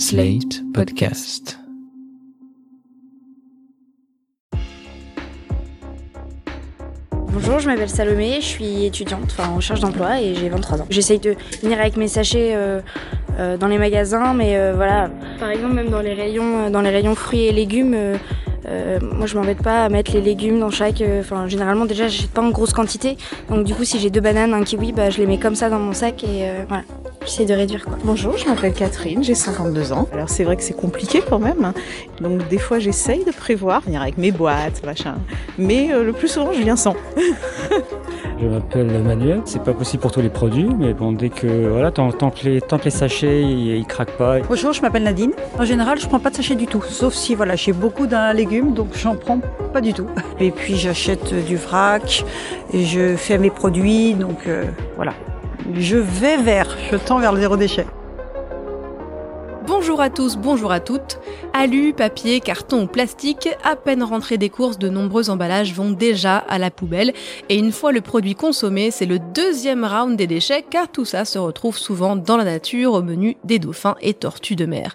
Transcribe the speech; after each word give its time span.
Slate 0.00 0.62
Podcast. 0.72 1.58
Bonjour, 7.12 7.58
je 7.58 7.66
m'appelle 7.66 7.90
Salomé, 7.90 8.36
je 8.40 8.46
suis 8.46 8.86
étudiante, 8.86 9.24
enfin 9.24 9.50
en 9.50 9.56
recherche 9.56 9.80
d'emploi 9.80 10.22
et 10.22 10.34
j'ai 10.34 10.48
23 10.48 10.80
ans. 10.80 10.86
J'essaye 10.88 11.18
de 11.18 11.36
venir 11.62 11.78
avec 11.78 11.98
mes 11.98 12.08
sachets 12.08 12.52
euh, 12.54 12.80
euh, 13.38 13.58
dans 13.58 13.66
les 13.66 13.76
magasins, 13.76 14.32
mais 14.32 14.56
euh, 14.56 14.72
voilà, 14.74 15.10
par 15.38 15.50
exemple 15.50 15.74
même 15.74 15.90
dans 15.90 16.00
les 16.00 16.14
rayons, 16.14 16.70
dans 16.70 16.80
les 16.80 16.90
rayons 16.90 17.14
fruits 17.14 17.42
et 17.42 17.52
légumes, 17.52 17.94
moi 19.02 19.26
je 19.26 19.36
m'embête 19.36 19.62
pas 19.62 19.84
à 19.84 19.88
mettre 19.90 20.14
les 20.14 20.22
légumes 20.22 20.60
dans 20.60 20.70
chaque, 20.70 21.04
enfin 21.20 21.46
généralement 21.46 21.84
déjà 21.84 22.08
j'achète 22.08 22.30
pas 22.30 22.42
en 22.42 22.48
grosse 22.48 22.72
quantité, 22.72 23.18
donc 23.50 23.64
du 23.64 23.74
coup 23.74 23.84
si 23.84 23.98
j'ai 23.98 24.08
deux 24.08 24.22
bananes, 24.22 24.54
un 24.54 24.62
kiwi, 24.62 24.92
bah 24.92 25.10
je 25.10 25.18
les 25.18 25.26
mets 25.26 25.38
comme 25.38 25.54
ça 25.54 25.68
dans 25.68 25.78
mon 25.78 25.92
sac 25.92 26.24
et 26.24 26.48
voilà, 26.68 26.84
j'essaie 27.24 27.44
de 27.44 27.54
réduire 27.54 27.84
quoi. 27.84 27.96
Bonjour, 28.04 28.36
je 28.36 28.46
m'appelle 28.46 28.72
Catherine, 28.72 29.22
j'ai 29.22 29.34
52 29.34 29.92
ans. 29.92 30.08
Alors 30.12 30.28
c'est 30.28 30.44
vrai 30.44 30.56
que 30.56 30.62
c'est 30.62 30.74
compliqué 30.76 31.22
quand 31.28 31.38
même. 31.38 31.64
hein. 31.64 31.74
Donc 32.20 32.46
des 32.48 32.58
fois 32.58 32.78
j'essaye 32.78 33.24
de 33.24 33.30
prévoir, 33.32 33.80
venir 33.82 34.02
avec 34.02 34.18
mes 34.18 34.32
boîtes, 34.32 34.84
machin. 34.84 35.16
Mais 35.58 35.92
euh, 35.92 36.02
le 36.04 36.12
plus 36.12 36.28
souvent 36.28 36.52
je 36.52 36.60
viens 36.62 36.76
sans. 36.76 36.94
Je 38.42 38.46
m'appelle 38.46 38.86
Manuel. 39.02 39.42
C'est 39.44 39.62
pas 39.62 39.74
possible 39.74 40.00
pour 40.00 40.12
tous 40.12 40.22
les 40.22 40.30
produits, 40.30 40.70
mais 40.78 40.94
bon, 40.94 41.12
dès 41.12 41.28
que 41.28 41.68
voilà, 41.68 41.90
tant, 41.90 42.10
tant 42.10 42.30
que 42.30 42.48
les 42.48 42.62
tant 42.62 42.78
que 42.78 42.84
les 42.84 42.90
sachets 42.90 43.42
ils, 43.42 43.76
ils 43.76 43.84
craquent 43.84 44.16
pas. 44.16 44.38
Bonjour, 44.40 44.72
je 44.72 44.80
m'appelle 44.80 45.02
Nadine. 45.02 45.32
En 45.58 45.64
général, 45.66 45.98
je 46.00 46.06
prends 46.06 46.20
pas 46.20 46.30
de 46.30 46.36
sachet 46.36 46.54
du 46.54 46.66
tout, 46.66 46.82
sauf 46.82 47.12
si 47.12 47.34
voilà, 47.34 47.54
j'ai 47.54 47.74
beaucoup 47.74 48.06
d'un 48.06 48.32
légume, 48.32 48.72
donc 48.72 48.88
j'en 48.96 49.14
prends 49.14 49.40
pas 49.74 49.82
du 49.82 49.92
tout. 49.92 50.06
Et 50.38 50.52
puis 50.52 50.76
j'achète 50.76 51.34
du 51.44 51.56
vrac 51.56 52.24
et 52.72 52.86
je 52.86 53.14
fais 53.14 53.36
mes 53.36 53.50
produits, 53.50 54.14
donc 54.14 54.46
euh, 54.46 54.64
voilà. 54.96 55.12
Je 55.74 55.96
vais 55.96 56.36
vers, 56.36 56.76
je 56.90 56.96
tends 56.96 57.18
vers 57.18 57.32
le 57.32 57.40
zéro 57.40 57.56
déchet. 57.56 57.86
Bonjour 59.66 60.00
à 60.00 60.10
tous, 60.10 60.36
bonjour 60.36 60.72
à 60.72 60.80
toutes. 60.80 61.18
Alu, 61.52 61.92
papier, 61.92 62.40
carton 62.40 62.82
ou 62.82 62.86
plastique, 62.86 63.48
à 63.62 63.76
peine 63.76 64.02
rentrés 64.02 64.38
des 64.38 64.48
courses, 64.48 64.78
de 64.78 64.88
nombreux 64.88 65.30
emballages 65.30 65.72
vont 65.74 65.90
déjà 65.90 66.38
à 66.38 66.58
la 66.58 66.70
poubelle. 66.70 67.12
Et 67.48 67.56
une 67.56 67.72
fois 67.72 67.92
le 67.92 68.00
produit 68.00 68.34
consommé, 68.34 68.90
c'est 68.90 69.06
le 69.06 69.18
deuxième 69.18 69.84
round 69.84 70.16
des 70.16 70.26
déchets 70.26 70.64
car 70.68 70.88
tout 70.88 71.04
ça 71.04 71.24
se 71.24 71.38
retrouve 71.38 71.78
souvent 71.78 72.16
dans 72.16 72.36
la 72.36 72.44
nature 72.44 72.94
au 72.94 73.02
menu 73.02 73.36
des 73.44 73.58
dauphins 73.58 73.96
et 74.00 74.14
tortues 74.14 74.56
de 74.56 74.66
mer. 74.66 74.94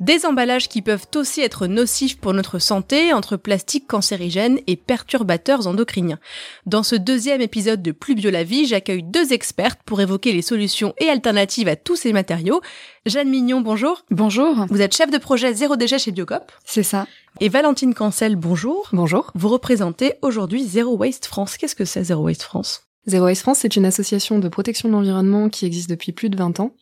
Des 0.00 0.26
emballages 0.26 0.68
qui 0.68 0.80
peuvent 0.80 1.06
aussi 1.16 1.40
être 1.40 1.66
nocifs 1.66 2.18
pour 2.18 2.32
notre 2.32 2.60
santé, 2.60 3.12
entre 3.12 3.36
plastique 3.36 3.88
cancérigène 3.88 4.60
et 4.68 4.76
perturbateurs 4.76 5.66
endocriniens. 5.66 6.20
Dans 6.66 6.84
ce 6.84 6.94
deuxième 6.94 7.40
épisode 7.40 7.82
de 7.82 7.90
Plus 7.90 8.14
bio 8.14 8.30
la 8.30 8.44
vie, 8.44 8.66
j'accueille 8.66 9.02
deux 9.02 9.32
expertes 9.32 9.80
pour 9.84 10.00
évoquer 10.00 10.32
les 10.32 10.42
solutions 10.42 10.94
et 10.98 11.08
alternatives 11.08 11.66
à 11.66 11.74
tous 11.74 11.96
ces 11.96 12.12
matériaux. 12.12 12.60
Jeanne 13.06 13.28
Mignon, 13.28 13.60
bonjour. 13.60 14.04
Bonjour, 14.10 14.66
Vous 14.70 14.80
êtes 14.80 14.96
chef 14.96 15.10
de 15.10 15.18
projet 15.18 15.52
zéro 15.52 15.74
déchet 15.74 15.98
chez 15.98 16.12
Biocop. 16.12 16.52
c'est 16.64 16.84
ça. 16.84 17.06
Et 17.40 17.48
Valentine 17.48 17.94
Cancel, 17.94 18.36
bonjour. 18.36 18.88
Bonjour. 18.92 19.30
Vous 19.34 19.48
représentez 19.48 20.14
aujourd'hui 20.22 20.64
Zero 20.64 20.96
Waste 20.96 21.26
France. 21.26 21.56
Qu'est-ce 21.56 21.76
que 21.76 21.84
c'est 21.84 22.04
Zero 22.04 22.22
Waste 22.22 22.42
France? 22.42 22.87
Zero 23.08 23.24
Waste 23.24 23.40
France, 23.42 23.58
c'est 23.60 23.74
une 23.76 23.86
association 23.86 24.38
de 24.38 24.48
protection 24.48 24.88
de 24.88 24.92
l'environnement 24.92 25.48
qui 25.48 25.64
existe 25.64 25.88
depuis 25.88 26.12
plus 26.12 26.28
de 26.28 26.36
20 26.36 26.60
ans 26.60 26.74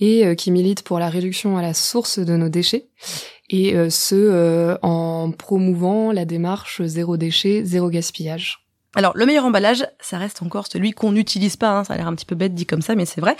et 0.00 0.24
euh, 0.24 0.34
qui 0.34 0.50
milite 0.50 0.82
pour 0.82 0.98
la 0.98 1.10
réduction 1.10 1.58
à 1.58 1.62
la 1.62 1.74
source 1.74 2.18
de 2.18 2.36
nos 2.36 2.48
déchets. 2.48 2.86
Et 3.50 3.74
euh, 3.76 3.90
ce, 3.90 4.14
euh, 4.14 4.78
en 4.80 5.30
promouvant 5.30 6.10
la 6.10 6.24
démarche 6.24 6.82
zéro 6.82 7.18
déchet, 7.18 7.64
zéro 7.64 7.90
gaspillage. 7.90 8.60
Alors, 8.96 9.12
le 9.14 9.26
meilleur 9.26 9.44
emballage, 9.44 9.84
ça 10.00 10.18
reste 10.18 10.40
encore 10.42 10.68
celui 10.68 10.92
qu'on 10.92 11.12
n'utilise 11.12 11.56
pas. 11.56 11.70
hein. 11.78 11.84
Ça 11.84 11.94
a 11.94 11.96
l'air 11.96 12.06
un 12.06 12.14
petit 12.14 12.24
peu 12.24 12.36
bête 12.36 12.54
dit 12.54 12.64
comme 12.64 12.80
ça, 12.80 12.94
mais 12.94 13.06
c'est 13.06 13.20
vrai. 13.20 13.36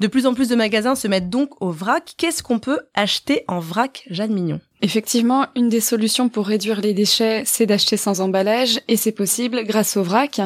De 0.00 0.06
plus 0.06 0.26
en 0.26 0.34
plus 0.34 0.48
de 0.48 0.54
magasins 0.54 0.94
se 0.94 1.08
mettent 1.08 1.30
donc 1.30 1.60
au 1.60 1.70
vrac. 1.70 2.14
Qu'est-ce 2.16 2.42
qu'on 2.42 2.58
peut 2.58 2.80
acheter 2.94 3.42
en 3.48 3.58
vrac, 3.58 4.04
Jeanne 4.10 4.32
Mignon? 4.34 4.60
Effectivement, 4.80 5.46
une 5.56 5.68
des 5.68 5.80
solutions 5.80 6.28
pour 6.28 6.46
réduire 6.46 6.80
les 6.80 6.94
déchets, 6.94 7.42
c'est 7.44 7.66
d'acheter 7.66 7.96
sans 7.96 8.20
emballage, 8.20 8.78
et 8.86 8.96
c'est 8.96 9.10
possible 9.10 9.64
grâce 9.64 9.96
au 9.96 10.04
vrac. 10.04 10.40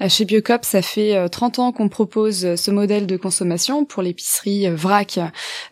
Euh, 0.00 0.08
Chez 0.08 0.24
Biocop, 0.24 0.64
ça 0.64 0.82
fait 0.82 1.14
euh, 1.14 1.28
30 1.28 1.60
ans 1.60 1.70
qu'on 1.72 1.88
propose 1.88 2.44
euh, 2.44 2.56
ce 2.56 2.72
modèle 2.72 3.06
de 3.06 3.16
consommation 3.16 3.84
pour 3.84 4.02
l'épicerie 4.02 4.66
euh, 4.66 4.74
vrac 4.74 5.20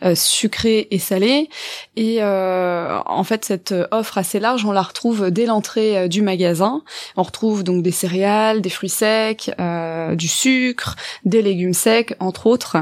euh, 0.05 0.15
sucrée 0.15 0.87
et 0.93 1.01
salée. 1.01 1.49
Et 1.97 2.19
euh, 2.23 3.01
en 3.05 3.25
fait, 3.25 3.45
cette 3.45 3.73
euh, 3.73 3.89
offre 3.91 4.17
assez 4.17 4.39
large, 4.39 4.65
on 4.65 4.71
la 4.71 4.83
retrouve 4.83 5.33
dès 5.33 5.47
l'entrée 5.47 5.99
euh, 5.99 6.07
du 6.07 6.23
magasin. 6.23 6.83
On 7.17 7.25
retrouve 7.25 7.65
donc 7.65 7.83
des 7.83 7.91
céréales, 7.91 8.61
des 8.61 8.71
fruits 8.71 8.89
secs, 8.91 9.51
euh, 9.59 10.15
du 10.15 10.29
sucre, 10.29 10.95
des 11.25 11.43
légumes 11.43 11.75
secs, 11.75 12.15
entre 12.21 12.47
autres. 12.47 12.77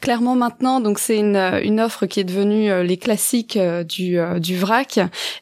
Clairement 0.00 0.34
maintenant, 0.34 0.80
donc 0.80 0.98
c'est 0.98 1.18
une, 1.18 1.36
une 1.62 1.80
offre 1.80 2.06
qui 2.06 2.18
est 2.18 2.24
devenue 2.24 2.68
euh, 2.68 2.82
les 2.82 2.96
classiques 2.96 3.56
euh, 3.56 3.84
du, 3.84 4.18
euh, 4.18 4.40
du 4.40 4.56
vrac 4.56 4.71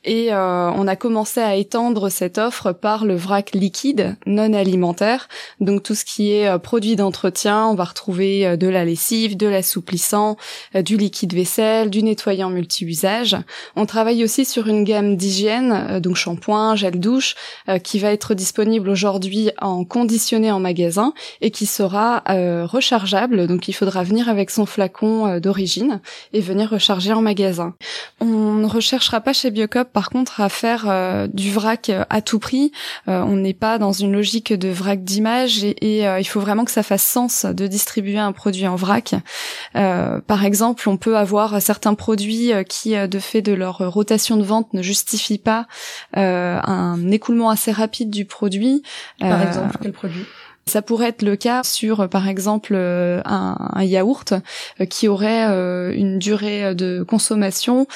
et 0.04 0.32
euh, 0.32 0.70
on 0.70 0.86
a 0.86 0.96
commencé 0.96 1.40
à 1.40 1.56
étendre 1.56 2.08
cette 2.08 2.38
offre 2.38 2.72
par 2.72 3.04
le 3.04 3.14
vrac 3.14 3.52
liquide 3.54 4.16
non 4.26 4.52
alimentaire. 4.52 5.28
Donc 5.60 5.82
tout 5.82 5.94
ce 5.94 6.04
qui 6.04 6.32
est 6.32 6.48
euh, 6.48 6.58
produit 6.58 6.96
d'entretien, 6.96 7.66
on 7.66 7.74
va 7.74 7.84
retrouver 7.84 8.46
euh, 8.46 8.56
de 8.56 8.68
la 8.68 8.84
lessive, 8.84 9.36
de 9.36 9.46
l'assouplissant, 9.46 10.36
euh, 10.74 10.82
du 10.82 10.96
liquide 10.96 11.34
vaisselle, 11.34 11.90
du 11.90 12.02
nettoyant 12.02 12.50
multi-usage. 12.50 13.36
On 13.76 13.86
travaille 13.86 14.24
aussi 14.24 14.44
sur 14.44 14.66
une 14.66 14.84
gamme 14.84 15.16
d'hygiène, 15.16 16.00
donc 16.00 16.16
shampoing, 16.16 16.76
gel 16.76 16.98
douche, 16.98 17.34
qui 17.84 17.98
va 17.98 18.12
être 18.12 18.34
disponible 18.34 18.88
aujourd'hui 18.88 19.50
en 19.60 19.84
conditionné 19.84 20.50
en 20.50 20.60
magasin 20.60 21.12
et 21.40 21.50
qui 21.50 21.66
sera 21.66 22.22
rechargeable. 22.66 23.46
Donc 23.46 23.68
il 23.68 23.72
faudra 23.72 24.02
venir 24.02 24.28
avec 24.28 24.50
son 24.50 24.66
flacon 24.66 25.38
d'origine 25.38 26.00
et 26.32 26.40
venir 26.40 26.70
recharger 26.70 27.12
en 27.12 27.22
magasin. 27.22 27.74
On 28.20 28.54
ne 28.54 28.66
pas 29.20 29.32
chez 29.32 29.50
Biocop 29.50 29.92
par 29.92 30.10
contre 30.10 30.40
à 30.40 30.48
faire 30.48 30.84
euh, 30.88 31.26
du 31.32 31.50
vrac 31.50 31.88
euh, 31.88 32.04
à 32.10 32.22
tout 32.22 32.38
prix. 32.38 32.72
Euh, 33.08 33.22
on 33.22 33.36
n'est 33.36 33.54
pas 33.54 33.78
dans 33.78 33.92
une 33.92 34.12
logique 34.12 34.52
de 34.52 34.68
vrac 34.68 35.04
d'image 35.04 35.64
et, 35.64 35.98
et, 35.98 36.06
euh, 36.06 36.20
il 36.20 36.24
faut 36.24 36.40
vraiment 36.40 36.64
que 36.64 36.70
ça 36.70 36.82
fasse 36.82 37.02
sens 37.02 37.44
de 37.44 37.66
distribuer 37.66 38.18
un 38.18 38.32
produit 38.32 38.66
en 38.66 38.76
vrac. 38.76 39.14
Euh, 39.76 40.20
par 40.20 40.44
exemple, 40.44 40.88
on 40.88 40.96
peut 40.96 41.16
avoir 41.16 41.60
certains 41.62 41.94
produits 41.94 42.52
qui, 42.68 42.94
de 42.96 43.18
fait 43.18 43.42
de 43.42 43.52
leur 43.52 43.78
rotation 43.78 44.36
de 44.36 44.42
vente, 44.42 44.72
ne 44.74 44.82
justifient 44.82 45.38
pas 45.38 45.66
un 46.14 47.10
écoulement 47.10 47.50
assez 47.50 47.72
rapide 47.72 48.10
du 48.10 48.24
produit. 48.24 48.82
Par 49.18 49.42
exemple, 49.42 49.76
quel 49.82 49.92
produit? 49.92 50.24
Ça 50.70 50.82
pourrait 50.82 51.08
être 51.08 51.22
le 51.22 51.36
cas 51.36 51.62
sur, 51.64 52.00
euh, 52.00 52.06
par 52.08 52.28
exemple, 52.28 52.72
euh, 52.74 53.20
un, 53.24 53.56
un 53.74 53.84
yaourt 53.84 54.32
euh, 54.80 54.84
qui 54.86 55.08
aurait 55.08 55.44
une 55.94 56.18
durée 56.18 56.74
de 56.74 57.02
consommation 57.02 57.86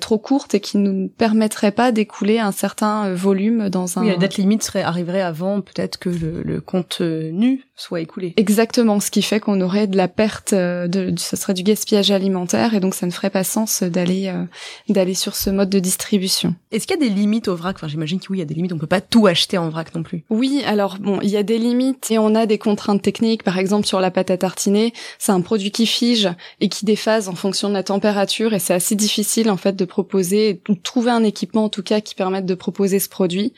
trop 0.00 0.18
courte 0.18 0.54
et 0.54 0.60
qui 0.60 0.78
ne 0.78 0.90
nous 0.90 1.08
permettrait 1.08 1.70
pas 1.70 1.92
d'écouler 1.92 2.38
un 2.38 2.52
certain 2.52 3.12
volume 3.14 3.68
dans 3.68 3.98
un... 3.98 4.02
Oui, 4.02 4.08
la 4.08 4.16
date 4.16 4.36
limite 4.36 4.62
serait 4.62 4.82
arriverait 4.82 5.20
avant 5.20 5.60
peut-être 5.60 5.98
que 5.98 6.08
le, 6.08 6.42
le 6.42 6.60
contenu 6.60 7.64
soit 7.76 8.00
écoulé. 8.00 8.34
Exactement, 8.36 9.00
ce 9.00 9.10
qui 9.10 9.22
fait 9.22 9.40
qu'on 9.40 9.60
aurait 9.60 9.86
de 9.86 9.96
la 9.96 10.08
perte, 10.08 10.54
de, 10.54 10.86
de- 10.86 11.18
ça 11.18 11.36
serait 11.36 11.54
du 11.54 11.62
gaspillage 11.62 12.10
alimentaire 12.10 12.74
et 12.74 12.80
donc 12.80 12.94
ça 12.94 13.06
ne 13.06 13.10
ferait 13.10 13.30
pas 13.30 13.44
sens 13.44 13.82
d'aller 13.82 14.28
euh, 14.28 14.44
d'aller 14.88 15.14
sur 15.14 15.34
ce 15.34 15.50
mode 15.50 15.70
de 15.70 15.78
distribution. 15.80 16.54
Est-ce 16.72 16.86
qu'il 16.86 16.98
y 17.00 17.04
a 17.04 17.08
des 17.08 17.14
limites 17.14 17.48
au 17.48 17.56
vrac? 17.56 17.76
Enfin, 17.76 17.88
j'imagine 17.88 18.20
que 18.20 18.26
oui, 18.30 18.38
il 18.38 18.40
y 18.40 18.42
a 18.42 18.46
des 18.46 18.54
limites. 18.54 18.72
On 18.72 18.78
peut 18.78 18.86
pas 18.86 19.00
tout 19.00 19.26
acheter 19.26 19.58
en 19.58 19.68
vrac 19.68 19.94
non 19.94 20.02
plus. 20.02 20.24
Oui, 20.30 20.62
alors 20.66 20.98
bon, 20.98 21.18
il 21.22 21.30
y 21.30 21.36
a 21.36 21.42
des 21.42 21.58
limites 21.58 22.10
on 22.18 22.34
a 22.34 22.46
des 22.46 22.58
contraintes 22.58 23.02
techniques. 23.02 23.42
Par 23.42 23.58
exemple, 23.58 23.86
sur 23.86 24.00
la 24.00 24.10
pâte 24.10 24.30
à 24.30 24.36
tartiner, 24.36 24.92
c'est 25.18 25.32
un 25.32 25.40
produit 25.40 25.70
qui 25.70 25.86
fige 25.86 26.28
et 26.60 26.68
qui 26.68 26.84
déphase 26.84 27.28
en 27.28 27.34
fonction 27.34 27.68
de 27.68 27.74
la 27.74 27.82
température 27.82 28.54
et 28.54 28.58
c'est 28.58 28.74
assez 28.74 28.94
difficile 28.94 29.50
en 29.50 29.56
fait 29.56 29.76
de 29.76 29.84
proposer, 29.84 30.60
ou 30.68 30.74
de 30.74 30.80
trouver 30.80 31.10
un 31.10 31.24
équipement 31.24 31.64
en 31.64 31.68
tout 31.68 31.82
cas 31.82 32.00
qui 32.00 32.14
permette 32.14 32.46
de 32.46 32.54
proposer 32.54 32.98
ce 32.98 33.08
produit. 33.08 33.52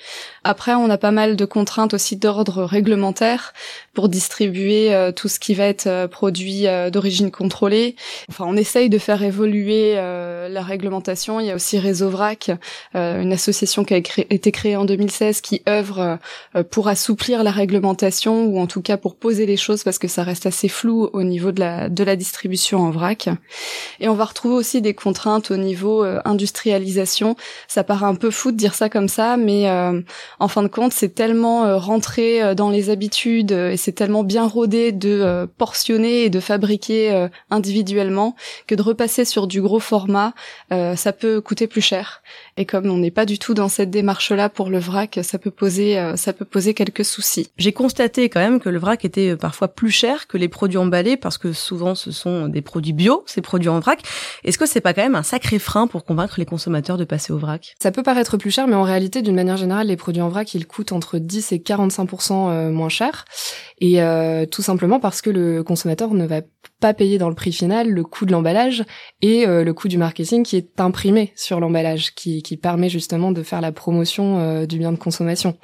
Après, 0.44 0.75
on 0.75 0.91
a 0.91 0.99
pas 0.99 1.11
mal 1.11 1.37
de 1.37 1.44
contraintes 1.44 1.94
aussi 1.94 2.17
d'ordre 2.17 2.65
réglementaire 2.65 3.53
pour 3.94 4.09
distribuer 4.09 4.94
euh, 4.94 5.11
tout 5.11 5.28
ce 5.28 5.41
qui 5.41 5.55
va 5.55 5.65
être 5.65 5.87
euh, 5.87 6.06
produit 6.06 6.67
euh, 6.67 6.91
d'origine 6.91 7.31
contrôlée. 7.31 7.97
Enfin, 8.28 8.44
on 8.47 8.56
essaye 8.56 8.88
de 8.88 8.99
faire 8.99 9.23
évoluer 9.23 9.94
la 9.97 10.62
réglementation. 10.62 11.41
Il 11.41 11.47
y 11.47 11.50
a 11.50 11.55
aussi 11.55 11.79
Réseau 11.79 12.11
Vrac, 12.11 12.50
une 12.94 13.32
association 13.32 13.85
qui 13.85 13.94
a 13.94 13.97
été 13.97 14.52
créée 14.52 14.76
en 14.76 14.85
2016 14.85 15.41
qui 15.41 15.62
œuvre 15.69 16.19
pour 16.70 16.88
assouplir 16.88 17.43
la 17.43 17.50
réglementation 17.50 18.45
ou 18.46 18.58
en 18.58 18.66
tout 18.66 18.82
cas 18.82 18.96
pour 18.96 19.16
poser 19.16 19.46
les 19.46 19.56
choses 19.56 19.82
parce 19.84 19.98
que 19.98 20.08
ça 20.08 20.22
reste 20.22 20.46
assez 20.46 20.69
flou 20.69 21.10
au 21.12 21.22
niveau 21.22 21.52
de 21.52 21.60
la 21.60 21.88
de 21.88 22.04
la 22.04 22.16
distribution 22.16 22.81
en 22.81 22.90
vrac. 22.90 23.28
Et 24.00 24.08
on 24.08 24.14
va 24.14 24.25
retrouver 24.25 24.54
aussi 24.54 24.81
des 24.81 24.94
contraintes 24.94 25.50
au 25.50 25.56
niveau 25.56 26.04
euh, 26.04 26.20
industrialisation. 26.25 27.37
Ça 27.69 27.84
paraît 27.84 28.06
un 28.06 28.14
peu 28.14 28.31
fou 28.31 28.52
de 28.52 28.56
dire 28.56 28.75
ça 28.75 28.88
comme 28.88 29.08
ça, 29.08 29.37
mais 29.37 29.69
euh, 29.69 30.00
en 30.38 30.48
fin 30.48 30.62
de 30.62 30.69
compte, 30.69 30.93
c'est 30.93 31.14
tellement 31.14 31.64
euh, 31.64 31.76
rentré 31.76 32.43
euh, 32.43 32.54
dans 32.54 32.70
les 32.70 32.90
habitudes 32.90 33.52
et 33.52 33.76
c'est 33.76 33.93
tellement 33.93 34.25
bien 34.25 34.46
rodé 34.46 34.92
de 34.92 35.49
portionner 35.58 36.25
et 36.25 36.31
de 36.31 36.40
fabriquer 36.40 37.28
individuellement 37.50 38.34
que 38.66 38.75
de 38.75 38.82
repasser 38.82 39.25
sur 39.25 39.46
du 39.46 39.60
gros 39.60 39.81
format, 39.81 40.34
ça 40.70 41.12
peut 41.12 41.40
coûter 41.40 41.66
plus 41.66 41.81
cher. 41.81 42.22
Et 42.56 42.64
comme 42.64 42.87
on 42.90 42.99
n'est 42.99 43.10
pas 43.10 43.26
du 43.26 43.38
tout 43.38 43.54
dans 43.54 43.69
cette 43.69 43.90
démarche-là 43.90 44.49
pour 44.49 44.70
le 44.70 44.78
vrac, 44.78 45.19
ça 45.22 45.38
peut 45.38 45.50
poser, 45.50 46.12
ça 46.16 46.32
peut 46.32 46.44
poser 46.44 46.75
quelques 46.75 47.04
soucis. 47.04 47.50
J'ai 47.58 47.72
constaté 47.72 48.25
quand 48.28 48.40
même 48.40 48.61
que 48.61 48.69
le 48.69 48.78
vrac 48.78 49.05
était 49.05 49.37
parfois 49.37 49.69
plus 49.69 49.90
cher 49.90 50.26
que 50.26 50.37
les 50.37 50.49
produits 50.49 50.78
emballés 50.78 51.17
parce 51.17 51.38
que 51.38 51.52
souvent 51.52 51.94
ce 51.94 52.11
sont 52.11 52.49
des 52.49 52.62
produits 52.62 52.93
bio, 52.93 53.25
ces 53.26 53.43
produits 53.43 53.69
en 53.69 53.81
vrac. 53.81 54.00
Est-ce 54.44 54.58
que 54.58 54.67
c'est 54.67 54.81
pas 54.81 54.94
quand 54.94 55.02
même 55.02 55.14
un 55.14 55.23
sacré 55.23 55.58
frein 55.58 55.87
pour 55.87 56.05
convaincre 56.05 56.37
les 56.38 56.46
consommateurs 56.46 56.96
de 56.96 57.05
passer 57.05 57.32
au 57.32 57.38
vrac? 57.38 57.75
Ça 57.81 57.90
peut 57.90 58.02
paraître 58.02 58.37
plus 58.37 58.50
cher, 58.50 58.67
mais 58.67 58.75
en 58.75 58.82
réalité, 58.82 59.23
d'une 59.23 59.34
manière 59.34 59.56
générale, 59.56 59.88
les 59.88 59.96
produits 59.96 60.23
en 60.23 60.28
vrac, 60.28 60.55
ils 60.55 60.67
coûtent 60.67 60.93
entre 60.93 61.19
10 61.19 61.52
et 61.52 61.58
45% 61.58 62.50
euh, 62.50 62.70
moins 62.70 62.88
cher. 62.88 63.25
Et 63.78 64.02
euh, 64.02 64.46
tout 64.46 64.62
simplement 64.62 65.00
parce 65.00 65.23
que 65.23 65.31
le 65.31 65.62
consommateur 65.62 66.14
ne 66.14 66.26
va 66.26 66.40
pas 66.81 66.94
payer 66.94 67.19
dans 67.19 67.28
le 67.28 67.34
prix 67.34 67.52
final 67.52 67.90
le 67.90 68.05
coût 68.05 68.26
de 68.26 68.32
l'emballage 68.32 68.84
et 69.23 69.46
euh, 69.46 69.64
le 69.64 69.73
coût 69.73 69.88
du 69.88 69.99
marketing 69.99 70.43
qui 70.43 70.56
est 70.56 70.81
imprimé 70.81 71.32
sur 71.34 71.61
l'emballage, 71.61 72.14
qui, 72.14 72.43
qui 72.43 72.56
permet 72.56 72.88
justement 72.88 73.32
de 73.32 73.43
faire 73.43 73.61
la 73.61 73.73
promotion 73.73 74.38
euh, 74.38 74.67
du 74.67 74.78
bien 74.78 74.93
de 74.93 74.99
consommation. 74.99 75.56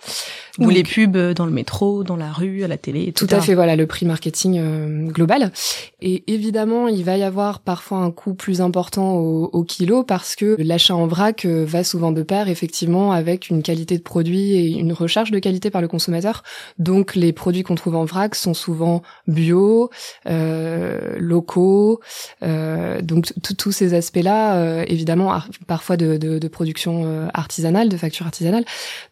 Ou 0.59 0.71
les 0.71 0.83
pubs 0.83 1.33
dans 1.33 1.47
le 1.47 1.53
métro, 1.53 2.05
dans 2.05 2.17
la 2.17 2.31
rue, 2.31 2.63
à 2.65 2.69
la 2.69 2.77
télé. 2.77 3.03
Etc. 3.03 3.27
Tout 3.27 3.35
à 3.35 3.41
fait, 3.41 3.55
voilà, 3.55 3.77
le 3.77 3.87
prix 3.87 4.07
marketing 4.07 4.59
euh, 4.59 5.07
global. 5.07 5.53
Et 6.01 6.25
évidemment, 6.33 6.89
il 6.89 7.05
va 7.05 7.17
y 7.17 7.23
avoir 7.23 7.61
parfois 7.61 7.99
un 7.99 8.11
coût 8.11 8.35
plus 8.35 8.61
important 8.61 9.15
au, 9.15 9.51
au 9.53 9.65
kilo 9.65 10.03
parce 10.05 10.37
que 10.37 10.57
l'achat 10.59 10.95
en 10.95 11.07
vrac 11.07 11.47
va 11.47 11.85
souvent 11.85 12.13
de 12.13 12.23
pair 12.23 12.49
effectivement 12.49 13.13
avec 13.13 13.49
une 13.49 13.63
qualité 13.63 13.97
de 13.97 14.03
produit 14.03 14.53
et 14.53 14.69
une 14.69 14.93
recherche 14.93 15.31
de 15.31 15.39
qualité 15.39 15.71
par 15.71 15.81
le 15.81 15.89
consommateur. 15.89 16.43
Donc 16.79 17.15
les 17.15 17.33
produits 17.33 17.63
qu'on 17.63 17.75
trouve 17.75 17.97
en 17.97 18.05
vrac 18.05 18.35
sont 18.35 18.55
souvent 18.55 19.03
bio, 19.27 19.91
euh, 20.27 21.02
locaux, 21.19 22.01
euh, 22.43 23.01
donc 23.03 23.33
tous 23.59 23.73
ces 23.73 23.95
aspects-là, 23.95 24.57
euh, 24.57 24.85
évidemment, 24.87 25.33
parfois 25.67 25.97
de, 25.97 26.17
de, 26.17 26.39
de 26.39 26.49
production 26.49 27.03
euh, 27.05 27.29
artisanale, 27.35 27.89
de 27.89 27.97
facture 27.97 28.27
artisanale. 28.27 28.65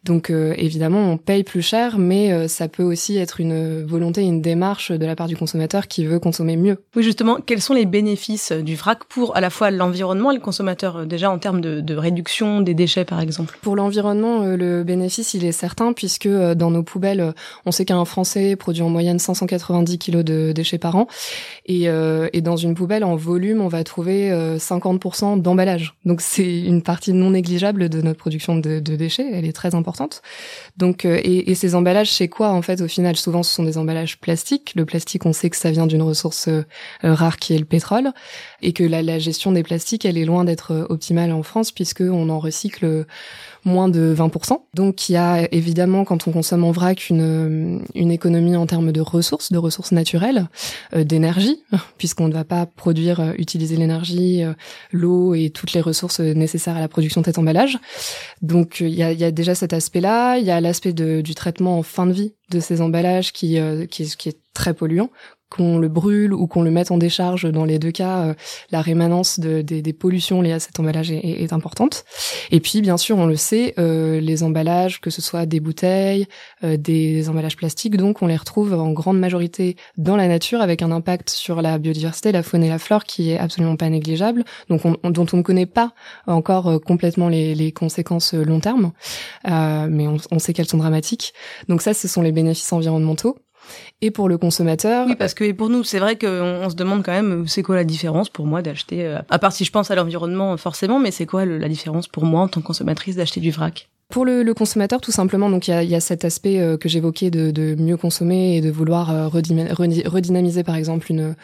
Donc 0.03 0.29
euh, 0.29 0.53
évidemment, 0.57 1.11
on 1.11 1.17
paye 1.17 1.43
plus 1.43 1.61
cher, 1.61 1.97
mais 1.97 2.47
ça 2.47 2.67
peut 2.67 2.83
aussi 2.83 3.17
être 3.17 3.39
une 3.39 3.83
volonté, 3.83 4.21
une 4.21 4.41
démarche 4.41 4.91
de 4.91 5.05
la 5.05 5.15
part 5.15 5.27
du 5.27 5.37
consommateur 5.37 5.87
qui 5.87 6.05
veut 6.05 6.19
consommer 6.19 6.57
mieux. 6.57 6.77
Oui, 6.95 7.03
justement, 7.03 7.37
quels 7.45 7.61
sont 7.61 7.73
les 7.73 7.85
bénéfices 7.85 8.51
du 8.51 8.75
vrac 8.75 9.03
pour 9.05 9.35
à 9.35 9.41
la 9.41 9.49
fois 9.49 9.71
l'environnement 9.71 10.31
et 10.31 10.35
le 10.35 10.41
consommateur, 10.41 11.05
déjà 11.05 11.29
en 11.31 11.39
termes 11.39 11.61
de, 11.61 11.81
de 11.81 11.95
réduction 11.95 12.61
des 12.61 12.73
déchets, 12.73 13.05
par 13.05 13.21
exemple? 13.21 13.57
Pour 13.61 13.75
l'environnement, 13.75 14.43
le 14.45 14.83
bénéfice, 14.83 15.33
il 15.33 15.45
est 15.45 15.51
certain, 15.51 15.93
puisque 15.93 16.27
dans 16.27 16.71
nos 16.71 16.83
poubelles, 16.83 17.33
on 17.65 17.71
sait 17.71 17.85
qu'un 17.85 18.03
Français 18.05 18.55
produit 18.55 18.81
en 18.81 18.89
moyenne 18.89 19.19
590 19.19 19.97
kilos 19.97 20.23
de 20.23 20.51
déchets 20.51 20.77
par 20.77 20.95
an. 20.95 21.07
Et, 21.65 21.80
euh, 21.87 22.29
et 22.33 22.41
dans 22.41 22.55
une 22.55 22.75
poubelle, 22.75 23.03
en 23.03 23.15
volume, 23.15 23.61
on 23.61 23.67
va 23.67 23.83
trouver 23.83 24.29
50% 24.31 25.37
euh, 25.37 25.41
d'emballage. 25.41 25.95
Donc 26.05 26.21
c'est 26.21 26.61
une 26.61 26.81
partie 26.81 27.13
non 27.13 27.31
négligeable 27.31 27.89
de 27.89 28.01
notre 28.01 28.19
production 28.19 28.57
de, 28.57 28.79
de 28.79 28.95
déchets. 28.95 29.29
Elle 29.31 29.45
est 29.45 29.53
très 29.53 29.75
importante. 29.75 30.21
Donc 30.77 31.05
euh, 31.05 31.19
et, 31.23 31.51
et, 31.51 31.55
ces 31.55 31.75
emballages, 31.75 32.11
c'est 32.11 32.27
quoi 32.27 32.51
en 32.51 32.61
fait 32.61 32.81
au 32.81 32.87
final? 32.87 33.15
Souvent, 33.15 33.43
ce 33.43 33.53
sont 33.53 33.63
des 33.63 33.77
emballages 33.77 34.19
plastiques. 34.19 34.73
Le 34.75 34.85
plastique, 34.85 35.25
on 35.25 35.33
sait 35.33 35.49
que 35.49 35.57
ça 35.57 35.71
vient 35.71 35.87
d'une 35.87 36.01
ressource 36.01 36.49
rare 37.03 37.37
qui 37.37 37.53
est 37.53 37.59
le 37.59 37.65
pétrole, 37.65 38.11
et 38.61 38.73
que 38.73 38.83
la, 38.83 39.01
la 39.01 39.19
gestion 39.19 39.51
des 39.51 39.63
plastiques, 39.63 40.05
elle 40.05 40.17
est 40.17 40.25
loin 40.25 40.43
d'être 40.43 40.87
optimale 40.89 41.31
en 41.31 41.43
France 41.43 41.71
puisque 41.71 42.01
on 42.01 42.29
en 42.29 42.39
recycle 42.39 43.05
moins 43.65 43.89
de 43.89 44.15
20%. 44.17 44.57
Donc 44.73 45.09
il 45.09 45.13
y 45.13 45.17
a 45.17 45.47
évidemment 45.53 46.03
quand 46.03 46.27
on 46.27 46.31
consomme 46.31 46.63
en 46.63 46.71
vrac 46.71 47.09
une, 47.09 47.83
une 47.95 48.11
économie 48.11 48.55
en 48.55 48.65
termes 48.65 48.91
de 48.91 49.01
ressources, 49.01 49.51
de 49.51 49.57
ressources 49.57 49.91
naturelles, 49.91 50.47
euh, 50.93 51.03
d'énergie, 51.03 51.63
puisqu'on 51.97 52.27
ne 52.27 52.33
va 52.33 52.43
pas 52.43 52.65
produire, 52.65 53.19
euh, 53.19 53.33
utiliser 53.37 53.75
l'énergie, 53.75 54.43
euh, 54.43 54.53
l'eau 54.91 55.35
et 55.35 55.49
toutes 55.49 55.73
les 55.73 55.81
ressources 55.81 56.19
nécessaires 56.19 56.77
à 56.77 56.79
la 56.79 56.87
production 56.87 57.21
de 57.21 57.25
cet 57.25 57.37
emballage. 57.37 57.77
Donc 58.41 58.79
il 58.79 58.89
y 58.93 59.03
a, 59.03 59.11
y 59.11 59.23
a, 59.23 59.31
déjà 59.31 59.55
cet 59.55 59.73
aspect-là. 59.73 60.37
Il 60.37 60.45
y 60.45 60.51
a 60.51 60.59
l'aspect 60.61 60.93
du 60.93 61.35
traitement 61.35 61.77
en 61.77 61.83
fin 61.83 62.05
de 62.05 62.13
vie 62.13 62.33
de 62.49 62.59
ces 62.59 62.81
emballages 62.81 63.31
qui, 63.31 63.57
qui, 63.89 64.05
qui 64.17 64.29
est 64.29 64.37
très 64.53 64.73
polluant 64.73 65.09
qu'on 65.51 65.77
le 65.77 65.89
brûle 65.89 66.33
ou 66.33 66.47
qu'on 66.47 66.63
le 66.63 66.71
mette 66.71 66.91
en 66.91 66.97
décharge, 66.97 67.43
dans 67.51 67.65
les 67.65 67.77
deux 67.77 67.91
cas, 67.91 68.21
euh, 68.21 68.33
la 68.71 68.81
rémanence 68.81 69.39
de, 69.39 69.61
des 69.61 69.93
pollutions 69.93 70.41
liées 70.41 70.53
à 70.53 70.59
cet 70.59 70.79
emballage 70.79 71.11
est, 71.11 71.43
est, 71.43 71.51
importante. 71.53 72.05
Et 72.51 72.61
puis, 72.61 72.81
bien 72.81 72.97
sûr, 72.97 73.17
on 73.17 73.25
le 73.25 73.35
sait, 73.35 73.73
euh, 73.77 74.21
les 74.21 74.43
emballages, 74.43 75.01
que 75.01 75.09
ce 75.09 75.21
soit 75.21 75.45
des 75.45 75.59
bouteilles, 75.59 76.25
euh, 76.63 76.77
des 76.77 77.27
emballages 77.27 77.57
plastiques, 77.57 77.97
donc 77.97 78.21
on 78.21 78.27
les 78.27 78.37
retrouve 78.37 78.73
en 78.73 78.91
grande 78.93 79.19
majorité 79.19 79.75
dans 79.97 80.15
la 80.15 80.29
nature 80.29 80.61
avec 80.61 80.81
un 80.81 80.91
impact 80.91 81.29
sur 81.29 81.61
la 81.61 81.77
biodiversité, 81.77 82.31
la 82.31 82.43
faune 82.43 82.63
et 82.63 82.69
la 82.69 82.79
flore 82.79 83.03
qui 83.03 83.31
est 83.31 83.37
absolument 83.37 83.75
pas 83.75 83.89
négligeable, 83.89 84.45
donc 84.69 84.85
on, 84.85 85.09
dont 85.09 85.25
on 85.33 85.37
ne 85.37 85.41
connaît 85.41 85.65
pas 85.65 85.93
encore 86.27 86.79
complètement 86.81 87.27
les, 87.27 87.55
les, 87.55 87.73
conséquences 87.73 88.33
long 88.33 88.59
terme, 88.59 88.91
mais 89.45 90.07
on, 90.07 90.17
on 90.31 90.39
sait 90.39 90.53
qu'elles 90.53 90.67
sont 90.67 90.77
dramatiques. 90.77 91.33
Donc 91.67 91.81
ça, 91.81 91.93
ce 91.93 92.07
sont 92.07 92.21
les 92.21 92.31
bénéfices 92.31 92.71
environnementaux 92.71 93.37
et 94.01 94.11
pour 94.11 94.29
le 94.29 94.37
consommateur. 94.37 95.07
Oui, 95.07 95.15
parce 95.15 95.33
que 95.33 95.51
pour 95.51 95.69
nous, 95.69 95.83
c'est 95.83 95.99
vrai 95.99 96.17
qu'on 96.17 96.69
se 96.69 96.75
demande 96.75 97.03
quand 97.03 97.11
même, 97.11 97.47
c'est 97.47 97.63
quoi 97.63 97.75
la 97.75 97.83
différence 97.83 98.29
pour 98.29 98.45
moi 98.45 98.61
d'acheter, 98.61 99.05
euh, 99.05 99.19
à 99.29 99.39
part 99.39 99.51
si 99.51 99.65
je 99.65 99.71
pense 99.71 99.91
à 99.91 99.95
l'environnement 99.95 100.55
forcément, 100.57 100.99
mais 100.99 101.11
c'est 101.11 101.25
quoi 101.25 101.45
la 101.45 101.67
différence 101.67 102.07
pour 102.07 102.25
moi 102.25 102.41
en 102.41 102.47
tant 102.47 102.61
que 102.61 102.65
consommatrice 102.65 103.15
d'acheter 103.15 103.39
du 103.39 103.51
vrac? 103.51 103.89
Pour 104.11 104.25
le, 104.25 104.43
le, 104.43 104.53
consommateur, 104.53 105.01
tout 105.01 105.11
simplement, 105.11 105.49
donc 105.49 105.67
il 105.67 105.71
y 105.71 105.73
a, 105.73 105.83
y 105.83 105.95
a, 105.95 105.99
cet 105.99 106.23
aspect 106.25 106.59
euh, 106.59 106.77
que 106.77 106.87
j'évoquais 106.87 107.31
de, 107.31 107.49
de, 107.49 107.75
mieux 107.75 107.97
consommer 107.97 108.57
et 108.57 108.61
de 108.61 108.69
vouloir 108.69 109.09
euh, 109.09 109.27
redynamiser, 109.27 110.63
par 110.63 110.75
exemple, 110.75 111.07
une, 111.09 111.35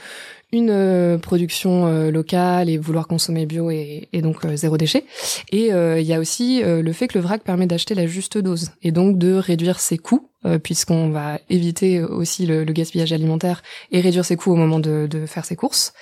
une 0.51 0.69
euh, 0.69 1.17
production 1.17 1.87
euh, 1.87 2.09
locale 2.09 2.69
et 2.69 2.77
vouloir 2.77 3.07
consommer 3.07 3.45
bio 3.45 3.69
et, 3.69 4.07
et 4.13 4.21
donc 4.21 4.45
euh, 4.45 4.55
zéro 4.55 4.77
déchet. 4.77 5.03
Et 5.51 5.67
il 5.67 6.05
y 6.05 6.13
a 6.13 6.19
aussi 6.19 6.61
le 6.63 6.93
fait 6.93 7.07
que 7.07 7.17
le 7.17 7.23
vrac 7.23 7.43
permet 7.43 7.67
d'acheter 7.67 7.95
la 7.95 8.07
juste 8.07 8.37
dose 8.37 8.71
et 8.83 8.91
donc 8.91 9.17
de 9.17 9.33
réduire 9.33 9.79
ses 9.79 9.97
coûts 9.97 10.29
puisqu'on 10.63 11.09
va 11.09 11.39
éviter 11.49 12.01
aussi 12.01 12.45
le, 12.45 12.63
le, 12.63 12.71
gaspillage 12.71 13.11
alimentaire 13.11 13.63
et 13.91 13.99
réduire 13.99 14.23
ses 14.23 14.37
coûts 14.37 14.51
au 14.51 14.55
moment 14.55 14.79
de, 14.79 15.07
de, 15.09 15.25
faire 15.25 15.43
ses 15.43 15.55
courses. 15.55 15.93